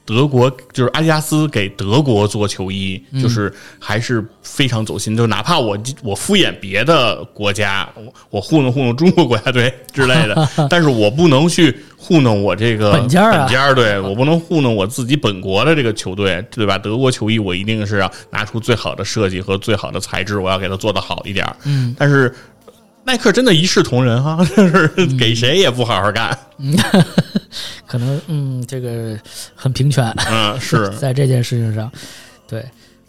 [0.06, 16.78] 德国，就是阿迪达斯给德国做球衣，就是还是非常走心，就哪怕我我敷衍别的国家，我我糊弄糊弄中国国家队之类的， 但是我不能去糊弄我这个本家啊本家队我不能糊弄我自己本国的这个球队，对吧？
[16.78, 21.43] 德国球衣我一定是要拿出最好的设计和最好的材质，我要给它做得好一点。
[21.64, 22.32] 嗯，但是
[23.06, 24.88] 耐克真的一视同仁哈， 就是
[25.18, 26.38] 给谁也不好好干。
[27.86, 29.18] 可能嗯，这个
[29.56, 30.06] 很平权。
[30.30, 31.91] 嗯，是 在这件事情上，
[32.47, 32.64] 对。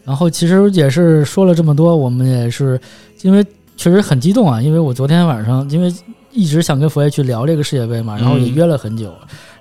[0.05, 2.81] 然后其实也是说了这么多，我们也是
[3.23, 3.45] 因为
[3.77, 5.93] 确实很激动啊，因为我昨天晚上因为
[6.31, 9.13] 一直想跟佛爷去聊这个世界杯嘛，然后也嗯约了很久。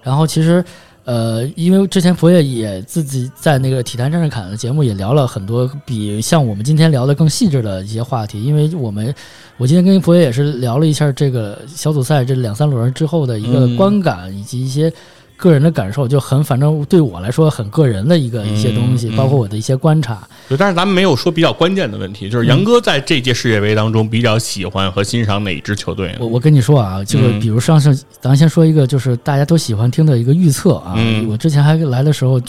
[0.03, 0.63] 然后其实
[1.05, 9.13] 呃，因为之前佛爷也自己在那个体坛战士侃的节目也聊了很多比像我们今天聊的更细致的一些话题，因为我们
[9.57, 14.91] 我今天跟佛爷也是聊了一下这个小组赛这两三轮之后的一个嗯观感以及一些。
[15.37, 20.27] 个人的感受就很，反正对我来说很个人的一个一些东西，嗯包括我的一些观察。
[20.47, 26.15] 对，但是咱们没有说比较关键的问题，就是杨哥在这届世界杯当中比较喜欢和欣赏哪一支球队？
[26.19, 30.93] 我我跟你说啊，这个嗯比如上次，咱先说一个，就是大家都喜欢听的一个预测啊。
[30.97, 32.39] 嗯我之前还来的时候，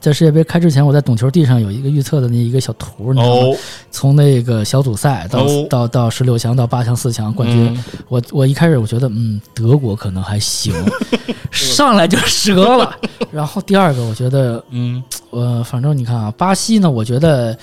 [0.00, 3.42] 在世界杯开之前，我在懂球地上有一个预测的那一个小图，你知道吗？
[3.46, 3.56] 哦，
[3.90, 10.72] 从那个小组赛到、哦到到十六强到八强四强冠军，嗯我我一开始我觉得嗯德国可能还行，
[11.50, 12.94] 上来就折了。
[13.30, 17.56] 然后第二个我觉得嗯，呃反正你看啊，巴西呢，我觉得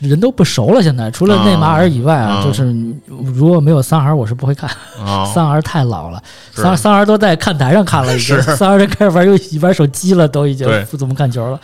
[0.00, 2.74] 人都不熟了，现在除了内马尔以外啊，啊就是
[3.08, 4.70] 如果没有三儿，我是不会看。
[5.04, 6.22] 啊，三儿太老了，
[6.54, 11.60] 是三三儿都在看台上看了，已经是三儿都开始玩游戏、玩手机了，都已经不怎么看球了。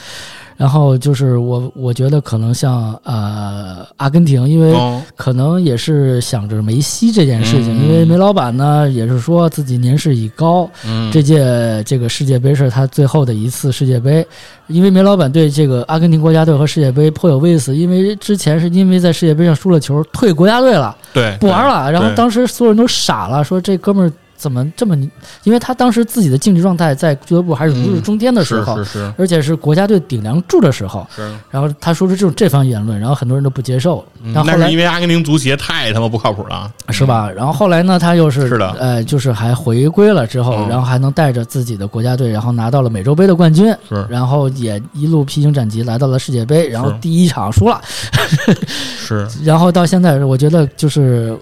[0.58, 14.26] 然后就是我，我觉得可能像呃阿根廷，因为哦可能也是想着梅西这件事情，嗯因为梅老板呢也是说自己年事已高，嗯，这届这个世界杯是他最后的一次世界杯，
[14.68, 20.96] 因为梅老板对这个阿根廷国家队和世界杯颇有微词，因为之前是因为在世界杯上输了球退国家队了。
[21.12, 21.92] 对，不玩了。
[21.92, 24.96] 然后当时所有人都傻了，说这哥们儿怎么这么？
[25.44, 29.14] 因为他当时自己的竞技状态在俱乐部还是如日中天的时候，是是是。
[29.18, 31.06] 而且是国家队顶梁柱的时候。
[31.14, 34.04] 是，然后他说出这种这番言论，然后很多人都不接受。
[34.22, 37.30] 嗯然后后来那是因为阿根廷足协太他妈不靠谱了，是吧？
[37.30, 38.70] 然后后来呢，他又是是的。
[38.78, 40.68] 呃，就是还回归了之后，嗯。
[40.68, 44.06] 然后还能带着自己的国家队，然后拿到了美洲杯的冠军，是。
[44.08, 47.80] 然后也一路披荆斩棘来到了世界杯，然后第一场输了，
[48.98, 51.36] 是， 然后到现在，我觉得就是，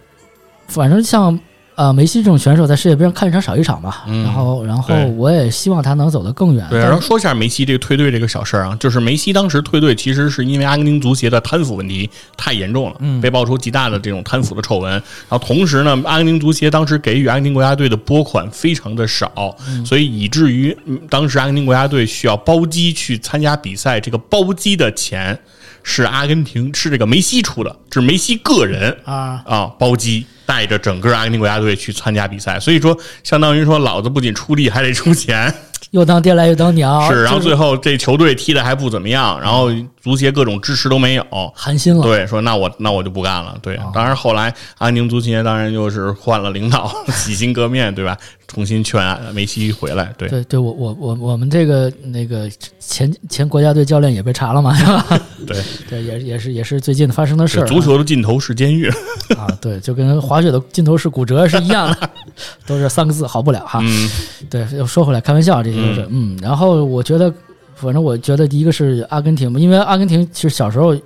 [0.69, 1.39] 反正像
[1.77, 4.05] 呃梅西这种选手，在世界杯上看一场少一场吧。
[4.07, 6.67] 嗯然后，然后我也希望他能走得更远。
[6.71, 14.93] 对，但然后说一下梅西这个退队这个小事儿啊，就是梅西当时退队，其实是因为阿根廷足协的贪腐问题太严重了，嗯被爆出极大的这种贪腐的丑闻。
[14.93, 25.39] 然后同时呢，阿根廷足协当时给予阿根廷国家队的拨款非常的少，嗯所以以至于嗯当时阿根廷国家队需要包机去参加比赛，这个包机的钱
[25.83, 35.53] 是阿根廷是这个梅西出的，是梅西个人啊，啊，包机带着整个阿根廷国家队去参加比赛，所以说相当于说老子不仅出力还得出钱，
[35.91, 39.71] 又当爹来又当娘，是，然后最后这球队踢的还不怎么样，然后
[40.01, 41.25] 足协各种支持都没有。
[41.55, 42.03] 寒心了。
[42.03, 43.57] 对，说那我那我就不干了。
[43.63, 48.17] 对，当然后来阿根廷足协当然就是换了领导，洗心革面，对吧？
[48.47, 50.13] 重新劝梅西回来。
[50.19, 55.07] 对，对对，我我我我们这个那个前前国家队教练也被查了嘛，是吧？
[55.47, 57.67] 对，对，也也是也是最近发生的事儿啊。
[57.67, 58.87] 足球的尽头是监狱。
[59.39, 62.11] 啊，对，就跟滑雪的尽头是骨折是一样的，
[62.67, 63.79] 都是三个字，好不了哈。
[63.83, 64.11] 嗯，
[64.51, 67.33] 对，又说回来，开玩笑，这些都是嗯然后我觉得，
[67.77, 70.97] 反正我觉得第一个是阿根廷嘛，因为阿根廷其实小时候。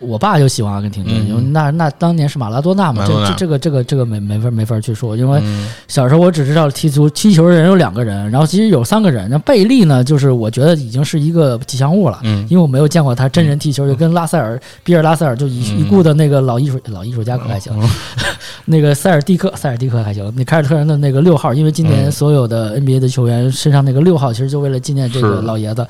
[0.00, 5.68] 我爸就喜欢阿根廷队，嗯因为那那当年是马拉多纳嘛，这这这个这个这个没没法没法去说，因为嗯。
[5.88, 9.28] 小时候我只知道踢足踢球的人有两个人，然后其实有三个人。
[9.28, 12.46] 那贝利呢，就是我觉得已经是一个吉祥物了，嗯。
[12.48, 17.72] 因为我没有见过他真人踢球，就跟拉塞尔、比尔拉塞尔就一嗯一顾的那个老艺术老艺术家可还行，
[18.66, 22.12] 那个塞尔蒂克塞尔蒂克还行，那凯尔特人的那个六号，因为今年嗯。
[22.12, 25.86] 所有的 NBA 的球员身上那个六号，其实就为了纪念这个老爷子。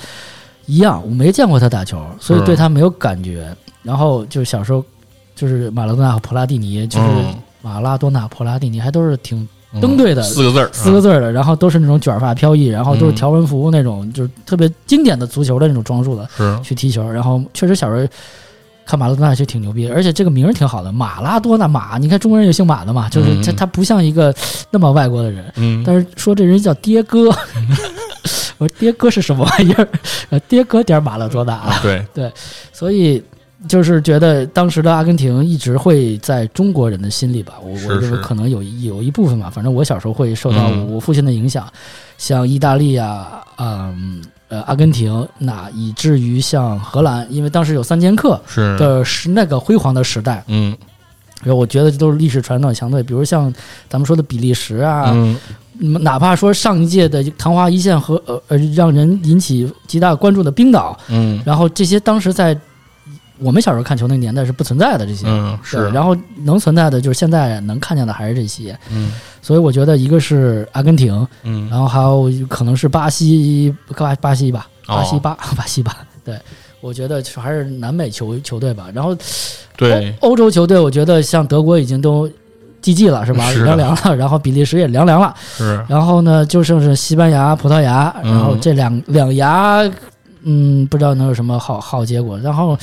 [0.67, 3.49] 一样，我没见过他打球，所以对他没有感觉。
[3.89, 4.85] 然后就是小时候
[5.35, 9.49] 就是马拉多纳和普拉蒂尼，就是嗯马拉多纳、普拉蒂尼还都是挺
[9.81, 10.23] 登对的。
[10.23, 17.11] 四个字儿，四个字儿的，然后都是那种卷发飘逸，然后都是嗯条纹服那种，就是特别经典的足球的那种装束的是去踢球。
[17.11, 18.07] 然后确实小时候
[18.85, 24.35] 看马拉多纳就挺牛逼的，而且这个名儿挺好的，马拉多纳马，你看中国人有姓马的嘛，就是他嗯他不像一个
[24.71, 27.31] 那么外国的人，嗯，但是说这人叫爹哥，
[28.59, 29.89] 我说爹哥是什么玩意儿？
[30.31, 31.81] 呃爹哥点儿马拉多纳啊，
[32.15, 32.33] 对，
[32.73, 33.23] 所以。
[33.67, 38.17] 就是觉得当时的阿根廷一直会在中国人的心里吧，我我认为是。
[38.19, 40.87] 可能有一有一部分吧，反正我小时候会受到嗯。
[40.93, 41.67] 我父亲的影响，
[42.19, 50.77] 像意大利啊，嗯呃阿根廷，那以至于像荷兰，因为当时有三剑客是，的时那个辉煌的时代，嗯。
[51.43, 53.53] 然后我觉得这都是历史传统强队，比如像
[53.89, 55.15] 咱们说的比利时啊，
[55.79, 61.41] 哪怕说上一届的昙花一现和呃呃让人引起极大关注的冰岛，嗯。
[61.45, 62.59] 然后这些当时在
[63.41, 69.13] 我们小时候看球那个年代是不存在的这些，嗯是，然后能存在的就是现在能看见的还是这些，嗯。
[69.41, 71.69] 所以我觉得一个是阿根廷，嗯。
[71.71, 74.97] 然后还有可能是巴西，巴巴西吧，哦。
[74.97, 76.39] 巴西巴、 巴西吧，对。
[76.81, 79.13] 我觉得还是南美球球队吧，然后
[79.77, 82.31] 对，欧欧洲球队，我觉得像德国已经都
[82.81, 83.51] GG 了，是吧？
[83.51, 85.85] 是凉凉了，然后比利时也凉凉了，是。
[85.89, 89.83] 然后呢，就剩是西班牙、葡萄牙，嗯然后这两两牙，
[90.43, 92.39] 嗯，不知道能有什么好好结果。
[92.39, 92.79] 然后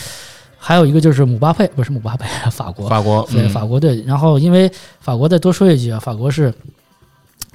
[0.65, 4.03] 还有一个就是姆巴佩，不是姆巴佩， 法国，法国，对嗯法国队。
[4.07, 6.51] 然后因为法国再多说一句啊，法国是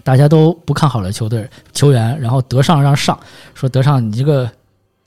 [0.04, 3.18] 大家都不看好的球队球员，然后德尚让上，
[3.54, 4.48] 说德尚你这个。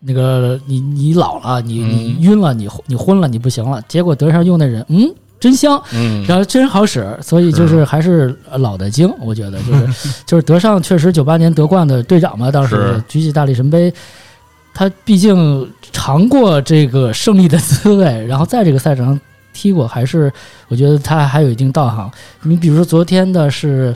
[0.05, 3.81] 那个你你老了，你你晕了，你你昏了，你不行了。
[3.87, 9.87] 结果德尚用的人，嗯，真香，嗯然后真好使，所以就是还是老的精，我觉得就是
[10.27, 13.93] 就是德尚确实九八年夺冠的队长嘛，当时举起大力神杯，
[14.73, 19.19] 他毕竟尝过这个胜利的滋味，然后在这个赛场上
[19.53, 20.31] 踢过，还是
[20.67, 22.11] 我觉得他还有一定道行。
[22.41, 23.95] 你比如说昨天的是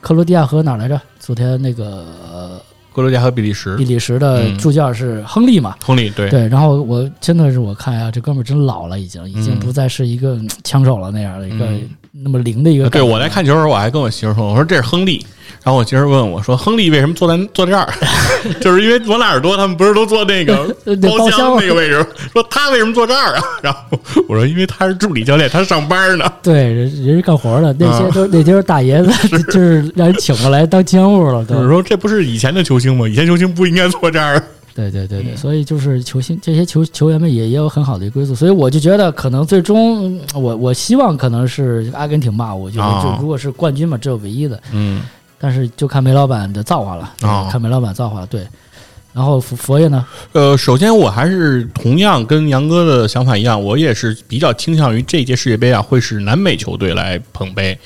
[0.00, 1.00] 克罗地亚和哪来着？
[1.18, 2.60] 昨天那个呃
[2.94, 5.76] 克罗地亚和比利时比，利时的嗯助教是亨利嘛？
[5.84, 11.90] 亨利对，对，然后我真的是我看呀，这哥们儿真老了，已经已经嗯不再是一个嗯枪手了那样的一个嗯
[12.22, 12.88] 那么灵的一个。
[12.90, 15.24] 对我来看球的时候，我还跟我媳妇说：“我说这是亨利。”
[15.64, 17.88] 然后我媳妇问我说：“亨利为什么坐在坐在这儿？
[18.60, 20.56] 就是因为罗纳尔多他们不是都坐那个
[21.02, 22.04] 包包厢厢那个位置？
[22.32, 23.80] 说他为什么坐这儿啊？”然后
[24.28, 26.24] 我说：“因为他是助理教练，他上班呢。
[26.42, 29.10] 对，人人是干活的，那些啊都那些是大爷子，
[29.44, 31.54] 就是让人请过来当监护了，”都。
[31.54, 33.06] 就是说，这不是以前的球星吗？
[33.08, 34.42] 以前球星不应该坐这儿。
[34.78, 35.36] 对对对对，嗯。
[35.36, 43.02] 所以就是球星这些球球员们也也有很好的一个归宿，所以我就觉得可能最终嗯我我希望可能是阿根廷吧，我觉得啊。
[43.02, 45.02] 就如果是冠军嘛，只有唯一的，嗯，
[45.38, 47.48] 但是就看梅老板的造化了，啊。
[47.50, 48.46] 看梅老板造化了，对。
[49.14, 50.06] 然后佛佛爷呢？
[50.32, 57.76] 呃，首先我还是同样跟杨哥的想法一样，我也是比较倾向于这届世界杯啊会是南美球队来捧杯，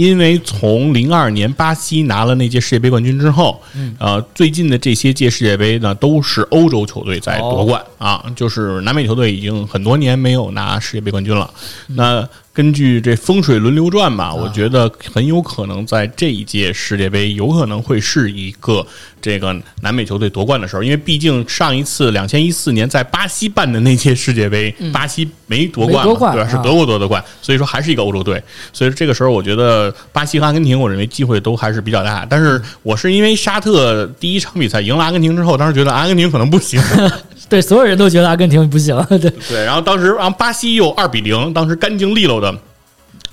[0.00, 3.62] 因为从零二年巴西拿了那届世界杯冠军之后，
[3.98, 11.52] 呃，最近的这些届世界杯呢都是欧洲球队在夺冠、啊，就是南美球队已经很多年没有拿世界杯冠军了。
[11.88, 18.84] 那根据这风水轮流转吧，我觉得很有可能在这一届世界杯有可能会是一个
[19.20, 26.48] 这个南美球队夺冠的时候，因为毕竟上一次两千一四年在巴西办的那届世界杯，巴西没夺冠嘛，夺冠对吧？
[26.50, 28.42] 是啊德国夺的冠，所以说还是一个欧洲队。
[28.72, 32.26] 所以这个时候，我觉得巴西和阿根廷，我认为机会都还是比较大。
[32.28, 36.80] 但是我是因为沙特第一场比赛赢了阿根廷之后，当时觉得阿根廷可能不行，
[37.48, 42.54] 对，所有人都觉得阿根廷不行， 对，对，然后当时然后巴西又二比零，当时干净利落的。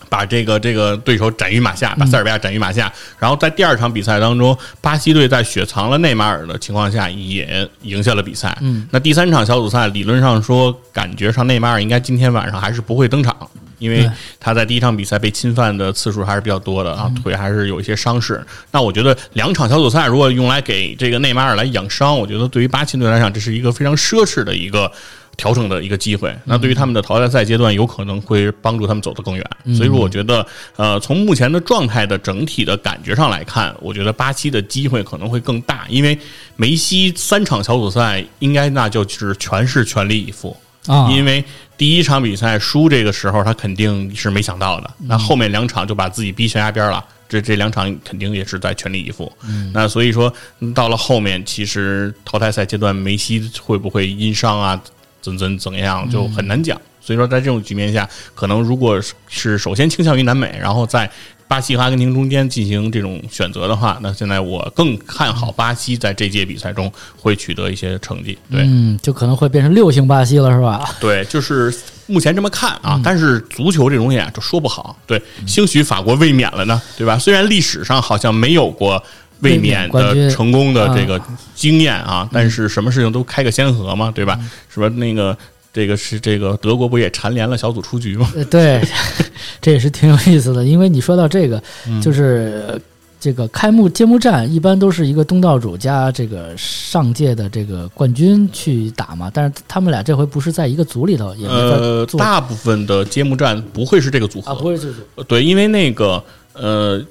[0.10, 2.89] 把这个这个对手斩于马下，把塞尔维亚斩于马下。
[3.20, 8.58] 然后在第二场比赛当中，巴西队在雪藏了内马尔的情况下，也赢下了比赛。
[8.62, 13.36] 嗯，那第三场小组赛，理论上说，感觉上内马尔应该今天晚上还是不会登场，
[13.78, 14.09] 因为
[14.39, 18.45] 他在第一场比赛被侵犯的次数还是比较多的嗯啊，腿还是有一些伤势。
[18.71, 24.91] 那我觉得两场小组赛如果用来给这个内马尔来养伤，我觉得对于巴西队来讲，这是一个非常奢侈的一个。
[25.38, 29.47] 调整的一个机会，那对于他们的淘汰赛阶段，有可能会帮助他们走得更远。
[29.65, 30.43] 所以说，我觉得，
[30.78, 36.17] 呃，从目前的状态的整体的感觉上来看，我觉得巴西的机会可能会更大，因为
[36.55, 40.57] 梅西三场小组赛应该那就是全是全力以赴。
[40.88, 41.45] 啊，因为
[41.78, 44.91] 第一场比赛输这个时候，他肯定是没想到的。
[44.99, 49.32] 嗯那后面两场就把自己逼悬崖边了，这这两场肯定也是在全力以赴。
[49.47, 54.82] 嗯那所以说，嗯到了后面，其实淘汰赛阶段，梅西会不会因伤啊，
[55.21, 56.82] 怎怎怎样，就很难讲。
[57.08, 58.05] 所以说，在这种局面下，
[58.36, 61.10] 可能如果是首先倾向于南美，然后在
[61.47, 68.38] 巴西和阿根廷中间进行这种选择的话，那现在我更看好巴西在这届比赛中会取得一些成绩。
[68.51, 70.84] 对，嗯，就可能会变成六星巴西了，是吧？
[70.99, 71.74] 对，就是
[72.08, 74.93] 目前这么看嗯啊，但是足球这东西啊，就说不好。
[75.08, 77.18] 对，兴许法国卫冕了呢，对吧？
[77.18, 79.01] 虽然历史上好像没有过
[79.39, 81.22] 卫卫冕的成功的这个
[81.55, 84.38] 经验啊，但是什么事情都开个先河嘛，对吧？
[84.68, 85.38] 是吧那个
[85.78, 88.32] 这个是这个德国不也蝉联了小组出局吗？
[88.36, 88.82] 呃对，
[89.61, 92.63] 这也是挺有意思的，因为你说到这个，嗯就是。
[92.67, 92.80] 呃
[93.19, 106.23] 这个开幕揭幕战一般都是一个东道主加这个上届的这个冠军去打嘛，但是他们俩这回不是在一个组里头，也没呃，大部分的揭幕战不会是这个组合，啊，不会这组对，因为那个
[106.53, 107.03] 呃，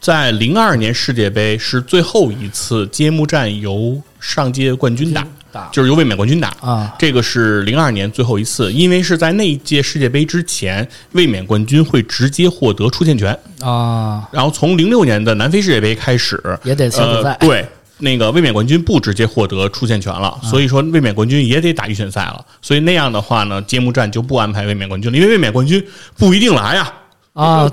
[0.00, 6.48] 在零二年世界杯是最后一次揭幕战由上届冠军打，打就是由卫冕冠军打。
[6.62, 13.38] 啊这个是零二年最后一次，因为是在那一届世界杯之前，卫冕冠军会直接获得出线权。
[13.60, 17.68] 啊，然后从零六年的南非世界杯开始，也得小组赛呃、对。
[18.02, 22.42] 那个卫冕冠军不直接获得出线权了，所以说卫冕冠军也得打预选赛了。
[22.62, 25.86] 所以那样的话呢，揭幕战就不安排卫冕冠军了，因为卫冕冠军
[26.16, 26.92] 不一定来呀，啊，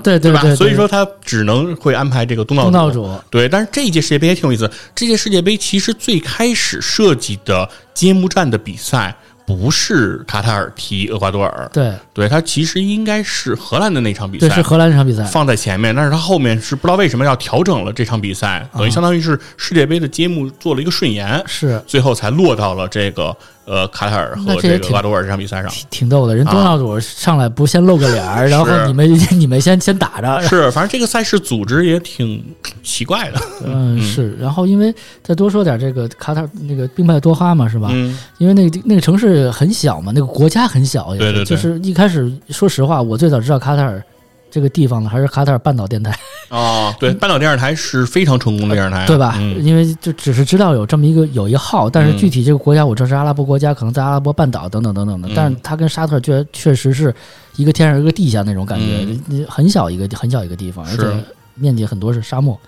[0.02, 0.40] 对对吧？
[0.40, 3.08] 对，所以说他只能会安排这个东道东道主。
[3.30, 4.70] 对，但是这一届世界杯也挺有意思。
[4.94, 9.14] 这届世界杯其实最开始设计的揭幕战的比赛
[9.46, 11.92] 不是卡塔尔踢厄瓜多尔，对。
[12.12, 15.24] 对，它其实应该是荷兰的那场比赛对是荷兰那场比赛。
[15.24, 21.82] 放在前面，但是他后面是不知道为什么要调整了这场比赛，等于相当于是世界杯的揭幕做了一个顺延，是。
[21.86, 23.34] 最后才落到了这个
[23.68, 25.70] 呃卡塔尔和这个厄瓜多尔这场比赛上。
[25.70, 29.08] 挺挺逗的，人东道主上来不先露个脸儿，然后你们
[29.38, 32.42] 你们先先打着，是，反正这个赛事组织也挺
[32.82, 33.40] 奇怪的。
[33.64, 37.88] 嗯是，然后因为再多说点这个卡塔尔那个兵败多哈嘛是吧？
[37.92, 41.26] 嗯，因为那个那个城市很小嘛，那个国家很小，也是。
[41.26, 41.44] 对对对。
[41.44, 44.02] 就是一开始说实话，我最早知道卡塔尔
[44.50, 46.18] 这个地方呢，还是卡塔尔半岛电台，
[46.50, 49.34] 哦，对，半岛电视台是非常成功的电视台，对吧？
[49.38, 49.62] 嗯。
[49.64, 55.32] 因为就只是知道有这么一个有一号，但是具体这个国家我知道是阿拉伯国家，可能在阿拉伯半岛等等等等的，嗯。
[55.34, 57.14] 但是它跟沙特确确实是
[57.56, 59.46] 一个天上一个地下那种感觉，嗯。
[59.48, 62.58] 很小一个很小一个地方，而且面积很多是沙漠。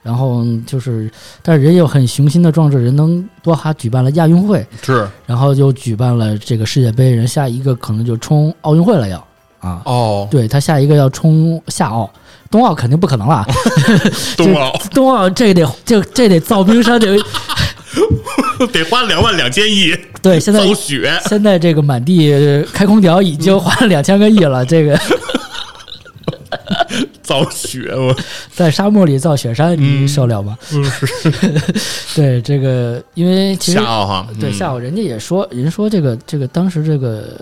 [0.00, 1.10] 然后就是，
[1.42, 5.06] 但是人有很雄心的壮志，人能多哈举办了亚运会，是。
[5.26, 9.27] 然后又举办了这个世界杯，人下一个可能就冲奥运会了要
[9.60, 12.08] 啊，哦，对他下一个要冲夏奥，
[12.50, 13.44] 冬奥肯定不可能了，
[14.36, 14.72] 冬奥。
[14.92, 17.16] 冬奥这得这这得造冰山，得
[18.72, 22.32] 得花两万两千亿 对现在造雪，现在这个满地
[22.72, 24.98] 开空调已经花了两千个亿了，这个
[27.28, 28.16] 造雪，我
[28.50, 30.08] 在沙漠里造雪山，你嗯。
[30.08, 30.56] 受了吗？
[32.16, 33.78] 对这个，因为其实
[34.40, 37.38] 对下午人家也说，人说这个这个当时这个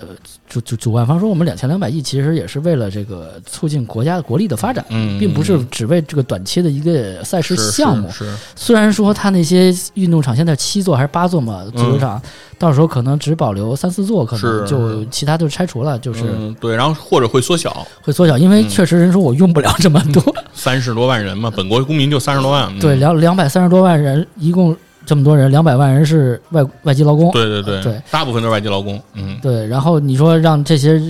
[0.49, 8.09] 主主主办方说，我们两千两百亿其实也是为了这个促进国家国力的发展，嗯，并不是只为这个短期的一个赛事项目。
[8.11, 12.21] 是是虽然说他那些运动场现在七座还是八座嘛，足球场、
[12.59, 20.21] 到时候可能只保留三四座，可能就其他就拆除了，就是嗯对，然后或者会缩小，会缩小，因为确实人说我用不了这么多，
[20.53, 22.79] 三十多万人嘛，本国公民就三十多万，嗯。
[22.79, 24.75] 对，两两百三十多万人，一共
[25.05, 31.01] 这么多人，两百万人是外外籍劳工，对对对对，大部分都是外籍劳工，嗯，对，然后你说让这些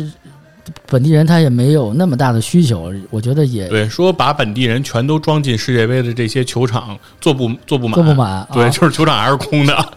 [0.85, 8.69] 本地人他也没有那么大的需求，我觉得也对，说把本地人全都装进世界杯的这些球场，坐不坐不满，坐不满，对，啊。
[8.69, 9.93] 就是球场还是空的，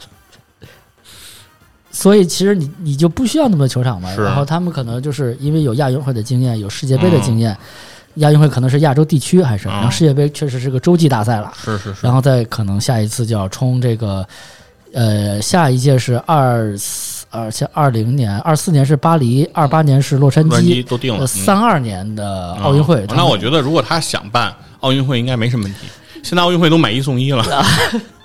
[1.90, 4.14] 所以其实你你就不需要那么多球场嘛。
[4.14, 4.22] 是。
[4.22, 7.56] 然后他们可能就是因为有亚运会的经验，有世界杯的经验，
[8.16, 14.26] 亚运会可能是亚洲地区还是，嗯然后世界杯确实是个洲际大赛了，是是是，然后再可能下一次就要冲这个，
[14.92, 21.26] 呃，下一届是二四二像二零年、二四年是巴黎，二八年是洛杉矶都定了，嗯。
[21.26, 25.86] 三二年的奥运会那我觉得如果他想办奥运会，应该没什么问题。
[26.22, 27.44] 现在奥运会都买一送一了，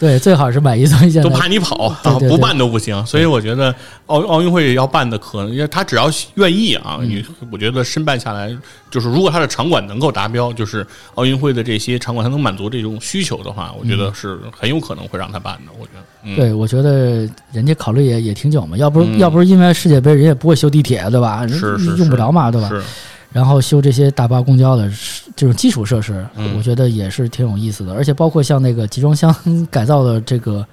[0.00, 3.04] 对最好是买一送一，现都怕你跑， 对对对不办都不行。
[3.04, 3.72] 所以我觉得
[4.06, 8.50] 奥奥运会要办的可能，他只要愿意啊，嗯你我觉得申办下来，
[8.90, 10.84] 就是如果他的场馆能够达标，就是
[11.16, 15.72] 奥运会的这些场馆他能满足这种需求的话，我觉得是很有可能会让他办的。
[15.78, 21.44] 我觉得，嗯，对，我觉得人家考虑也也挺久嘛，要不要不是因为世界杯，人也不会修地铁，对吧？
[21.44, 22.68] 人是是用不着嘛，对吧？
[22.70, 22.82] 是，
[23.32, 24.90] 然后修这些大巴公交的
[25.36, 26.56] 这种基础设施，嗯。
[26.56, 29.34] 我觉得也是挺有意思的，而且包括像那个集装箱
[29.70, 30.66] 改造的这个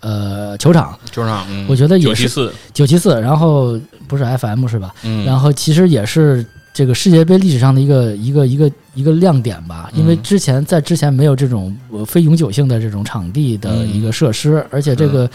[0.00, 1.66] 呃球场，球场，嗯。
[1.68, 4.94] 我觉得也是九七四，九七四，然后不是 FM 是吧？
[5.02, 6.44] 嗯，然后其实也是
[6.74, 15.28] 这个世界杯历史上的一个一个一个一个亮点吧，因为嗯之前在之前没有这种呃非永久性的这种场地的一个设施，而且这个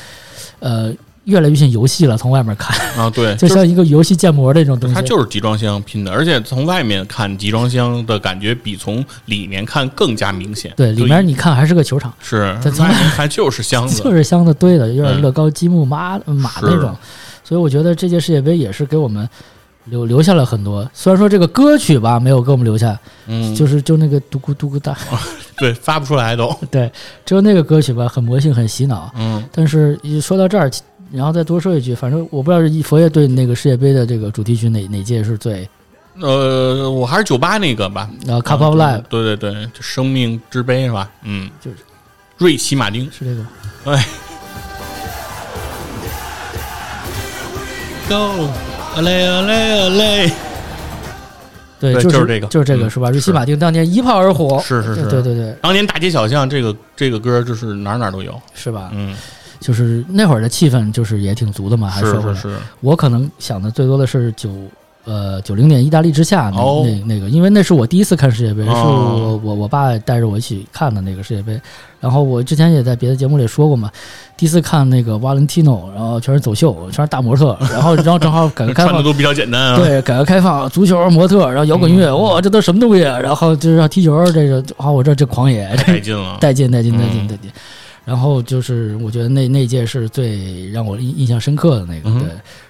[0.60, 0.94] 呃
[1.26, 2.78] 越来越像游戏了，从外面看。
[2.98, 4.96] 啊，对， 就像一个游戏建模的这种东西。
[4.96, 10.74] 它就是集装箱拼的，而且从外面看集装箱的感觉比从里面看更加明显。
[10.76, 16.96] 对，里面你看还是个球场，是它从外面看就是箱子， 就是箱子堆的，有点嗯乐高积木马马那种，
[17.44, 19.28] 所以我觉得这届世界杯也是给我们
[19.86, 20.90] 留留下了很多。
[20.94, 22.98] 虽然说这个歌曲吧没有给我们留下，
[23.28, 24.98] 嗯，就是就那个嘟咕嘟咕哒，
[25.58, 26.92] 对，发不出来都，对，
[27.26, 29.12] 只有那个歌曲吧很魔性很洗脑。
[29.18, 29.44] 嗯。
[29.52, 30.70] 但是一说到这儿，
[31.14, 35.70] 然后再多说一句，反正我不知道是佛爷对那个世界杯的这个主题曲哪哪届是最
[36.20, 41.10] 呃，我还是九八那个吧，呃 Cup of Life 对对对，就生命之杯是吧？
[41.24, 41.78] 嗯，就是
[42.38, 43.10] 瑞奇马丁。
[43.12, 43.46] 是这个。
[43.96, 44.06] 哎
[48.10, 48.48] ？，Go，
[48.96, 50.32] 阿嘞阿嘞阿嘞，
[51.80, 52.48] 对，对就就是这个。
[52.48, 53.10] 就是这个嗯是吧？
[53.10, 55.04] 瑞奇马丁当年一炮而火，是是是。
[55.08, 58.90] 对对对，当年大街小巷这个这个歌就是哪哪都有，是吧？
[58.94, 59.16] 嗯，
[59.64, 64.50] 就是那会儿的气氛就是也挺足的嘛，还是说回来，是是，我可能想的最多的是九
[65.06, 71.60] 呃九零年意大利之夏那、哦那那个，因为那是我第一次看世界杯，是哦我我我爸带着我一起看的那个世界杯。
[72.02, 73.90] 然后我之前也在别的节目里说过嘛，
[74.36, 79.00] 第一次看那个瓦伦蒂诺，然后全是走秀，全是大模特，然后然后正好改革开放。
[79.02, 83.06] 都比较简单啊，对，改革开放，足球、模特，然后摇滚乐，嗯哇，这都什么东西？
[83.06, 87.50] 啊然后就是要踢球，这个，啊，我这这狂野，太带劲了，带劲，带劲，带劲，嗯带劲。
[88.06, 92.30] 然后就是我觉得那那届是最让我印印象深刻的那个，对，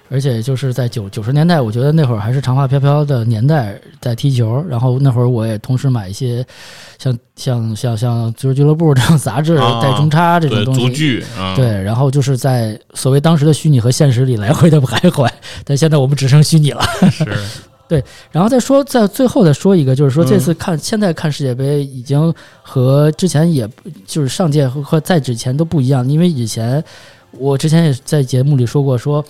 [0.10, 4.64] 而且就是在九九十年代，我觉得那会儿还是长发飘飘的年代，在踢球。
[4.70, 6.46] 然后那会儿我也同时买一些
[7.00, 10.82] 像像像像足球俱乐部这种 杂志，啊带中插这种，东西。
[10.82, 15.28] 足剧，啊，对，然后就是在所谓当时的虚拟和现实里来回的徘徊，
[15.66, 16.84] 但现在我们只剩虚拟了。
[17.10, 17.26] 是，
[18.32, 23.68] 然后再说，在最后再说一个，就是说嗯这次看、现在看世界杯已经和之前也
[24.06, 26.84] 就是上届和和在之前都不一样，因为以前
[27.32, 29.24] 我之前也在节目里说过说。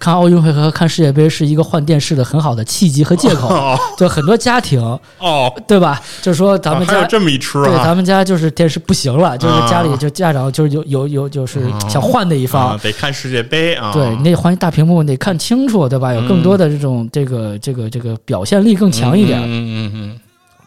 [0.00, 3.46] 看奥运会和看世界杯是一个换电视的很好的契机和借口。
[3.48, 4.80] 哦就很多家庭，
[5.18, 6.00] 哦，对吧？
[6.22, 16.14] 就说咱们家啊还有这么一出对，啊咱们家就是电视不行了，就是家里啊就家长就是有有有就是啊想换的一方啊，，得看世界杯啊，对你得换一大屏幕，你得看清楚，对吧？
[16.14, 19.38] 有更多的这种这个这个这个表现力更强一点。
[19.42, 20.20] 嗯嗯嗯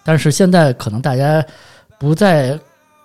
[0.04, 1.44] 但是现在可能大家
[1.98, 2.60] 不再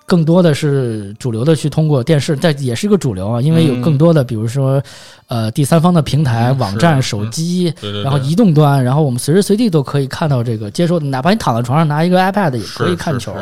[0.09, 4.83] 更多的是主流的去通过电视，但也是一个主流啊，因为有嗯更多的比如说
[5.29, 7.73] 呃第三方的平台、嗯网站、手机。
[8.03, 13.35] 然后移动端，然后我们随时随地都可以看到这个接收，哪怕你躺在床上拿一个 iPad 也可以看球，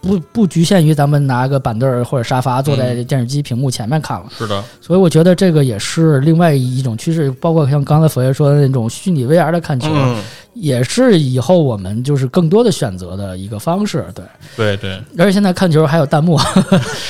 [0.00, 4.26] 不不局限于咱们拿个板凳或者沙发坐在电视机屏幕前面看了。
[4.36, 10.22] 是的，所以我觉得这个也是另外一种趋势，包括像刚才佛爷说的那种虚拟 VR 的看球，嗯，
[10.54, 14.04] 也是以后我们就是更多的选择的一个方式。
[14.14, 14.24] 对，
[14.56, 14.92] 对对。
[15.18, 16.38] 而且现在看球还有弹幕，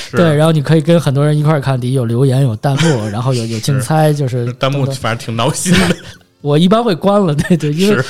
[0.09, 0.17] 是。
[0.17, 5.95] 对，然后你可以跟很多人一块儿看，底有留言，有弹幕，然后有有竞猜，就是弹幕反正挺闹心的，
[6.41, 8.03] 我一般会关了，对对，因为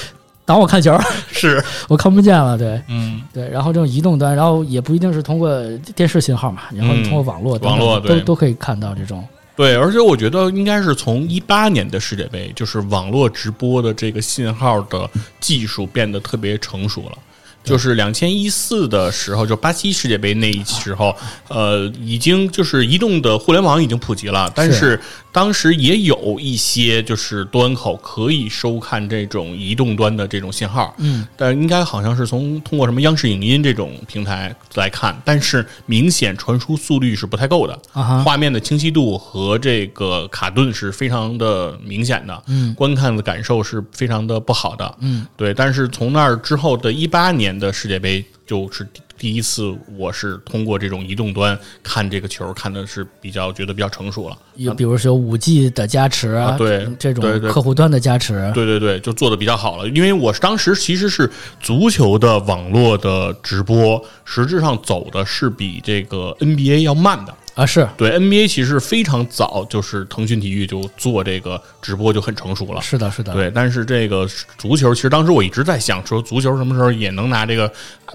[0.45, 0.97] 挡我看球，
[1.37, 3.47] 是， 我看不见了，对嗯，对。
[3.49, 5.61] 然后这种移动端，然后也不一定是通过
[5.95, 9.25] 电视信号嘛，然后你通过网络网络对都都可以看到这种。
[9.55, 15.09] 对，而且我觉得应该是从一八年的世界杯，就是网络直播的这个信号的
[15.39, 17.17] 技术变得特别成熟了。
[17.67, 21.15] 就是两千一四的时候，就巴西世界杯那一时候，
[21.49, 24.99] 呃，已经就是移动的互联网已经普及了，但是。
[25.29, 45.53] 当时也有一些就是端口可以收看这种移动端的这种信号，嗯，但应该好像是从通过什么央视影音这种平台来看，但是明显传输速率是不太够的，啊，画面的清晰度和这个卡顿是非常的明显的，嗯，观看的感受是非常的不好的，嗯，对。
[45.53, 54.37] 但是从那儿之后的一八年的世界杯，就是第第一次我是通过这种移动端看这个球，看的是比较觉得比较成熟了。
[54.55, 59.89] 有比如说五 G 的加持啊对这种客户端的加持，对对对，就做的比较好了。
[59.89, 61.29] 因为我当时其实是
[61.59, 67.33] 足球的网络的直播，实质上走的是比这个 NBA 要慢的。
[67.57, 72.79] 啊，是对 NBA 其实非常早，就是腾讯体育就做这个直播就很成熟了。
[72.79, 74.27] 是的，是的，对，但是这个
[74.59, 77.67] 足球，其实当时我一直在想，说足球什么时候也能拿这个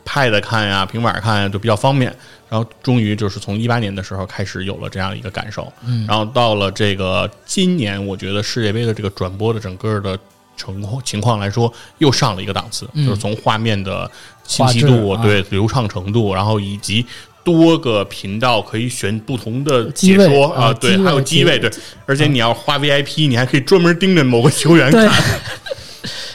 [0.06, 2.14] Pad 看呀、平板看呀，就比较方便。
[2.48, 10.16] 然后终于就是从一八年的时候开始有了这样一个感受，嗯，然后到了这个今年，我觉得世界杯的这个转播的整个的
[10.56, 14.08] 情况情况来说，又上了一个档次，就是从画面的
[14.44, 17.04] 清晰度、啊对流畅程度，然后以及。
[17.44, 21.70] 多个频道可以选不同的解说啊，啊对，还有机位，对，
[22.06, 25.10] 而且你要花 VIP，你还可以专门盯着某个球员看，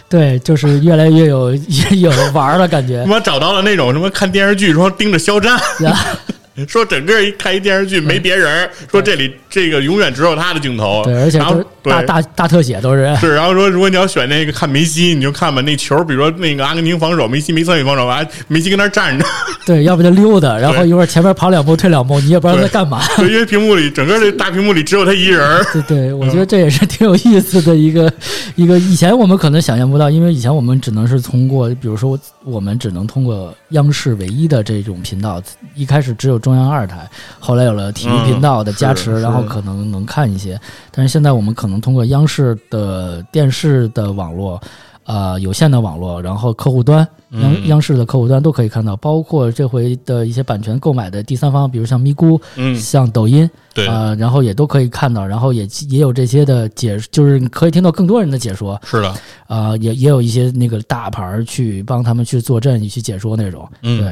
[0.10, 3.04] 对， 就是越来越有 也有玩的感觉。
[3.04, 3.10] 他。
[3.10, 5.60] 妈找到了那种什么看电视剧说盯着肖战，
[6.68, 13.16] 说整个一看一电视剧没别人，说这里这个永远只有他的镜头，对，而且然后都是大大大特写都是。
[13.18, 19.26] 是，然后说如果你要选那个看梅西，你就看吧，那球比如说那个阿根廷防守，梅西没参与防守完，梅西跟那儿站着，
[19.66, 23.02] 对，要不就溜达，然后一会儿前面跑两步退两步，你也不知道在干嘛。
[23.18, 28.12] 对，因为屏幕里整个这大屏幕里只有他一人儿，对对，我觉得这也是挺有意思的一个
[28.56, 28.78] 一个。
[28.80, 35.42] 以前我们可能想象不到，因为以前我们只能是通过，比如说我们只能通过央视唯一的这种频道，
[35.76, 37.10] 一开始只有中央二台，
[37.40, 40.58] 后来有了体育频道的加持，嗯然后可能能看一些。
[40.92, 44.62] 但是现在我们可能通过央视的电视的网络。
[45.10, 47.00] 呃，有线的网络，然后客户端，
[47.30, 47.68] 央嗯。
[47.68, 59.14] 央视的客户端都可以看到，包括这回的一些版权购买的第三方，比如像咪咕，嗯，像抖音，对，啊、然后也都可以看到，然后也也有这些的解，就是你可以听到更多人的解说，是的，
[59.48, 64.02] 啊、也也有一些那个大牌儿去帮他们去坐镇，去解说那种，嗯。
[64.02, 64.08] 对。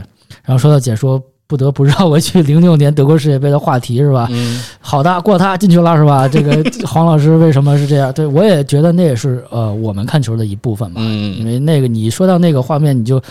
[0.45, 4.27] 然后说到解说，不得不绕回去零六年德国世界杯的话题是吧？
[4.31, 6.27] 嗯，好的，过他进去了是吧？
[6.27, 8.11] 这个 黄老师为什么是这样？
[8.13, 13.21] 对我也觉得那也是呃我们看球的一部分嘛，嗯因为那个你说到那个画面，你就。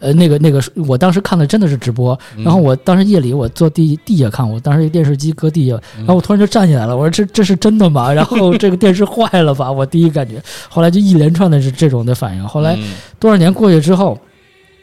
[0.00, 8.12] 呃，那个那个，我当时看的真的是直播，然后我当时夜里我坐地地下看，我当时电视机搁地下，然后我突然就站起来了，我说这这是真的吗？
[8.12, 9.72] 然后这个电视坏了吧？
[9.72, 12.46] 我第一感觉，后来就一连串的是这种的反应。
[12.46, 14.18] 后来嗯多少年过去之后，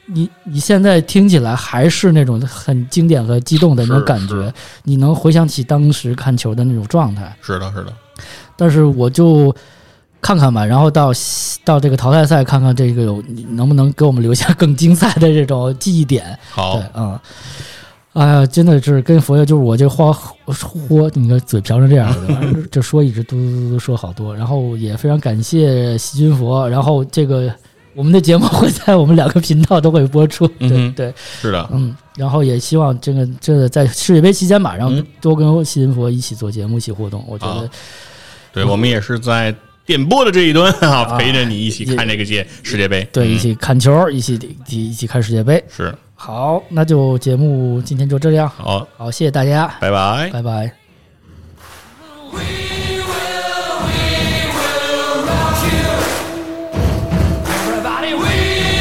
[0.06, 4.54] 你你现在听起来还是那种很经典和激动的那种感觉，
[4.84, 7.36] 你能回想起当时看球的那种状态。
[7.42, 7.94] 是的，是的，
[8.56, 9.56] 但是我就
[10.22, 11.12] 看看吧，然后到
[11.64, 16.38] 到这个淘汰赛看看这个有能不能给我们留下更精彩的这种记忆点。
[16.50, 17.20] 好对，，嗯。
[18.14, 27.50] 哎呀，真的是跟佛爷，就是我这话豁，你看嘴瓢成这样的， 就说一直嘟嘟嘟嘟说好多，然后也非常感谢细菌佛，然后这个
[27.94, 35.06] 我们的节目会在我们两个频道都会播出，对、嗯对，是的，嗯，然后也希望这个这个在世界杯期间吧，然后嗯。
[35.20, 37.54] 多跟细菌佛一起做节目，一起互动，我觉得。
[37.54, 37.68] 好
[38.54, 39.56] 对我们也是在
[39.86, 43.08] 电波的这一端啊，陪着你一起看这个届世界杯。
[43.12, 43.30] 对，嗯。
[43.30, 45.64] 一起看球，一起一起一起看世界杯。
[45.70, 45.94] 是。
[46.16, 48.48] 好，那就节目今天就这样。
[48.50, 50.30] 好，好，谢谢大家，拜拜。
[50.30, 50.72] 拜拜。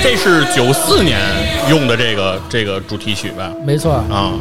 [0.02, 1.20] 这是九四年
[1.68, 3.52] 用的这个这个主题曲吧？
[3.64, 4.32] 没错，啊，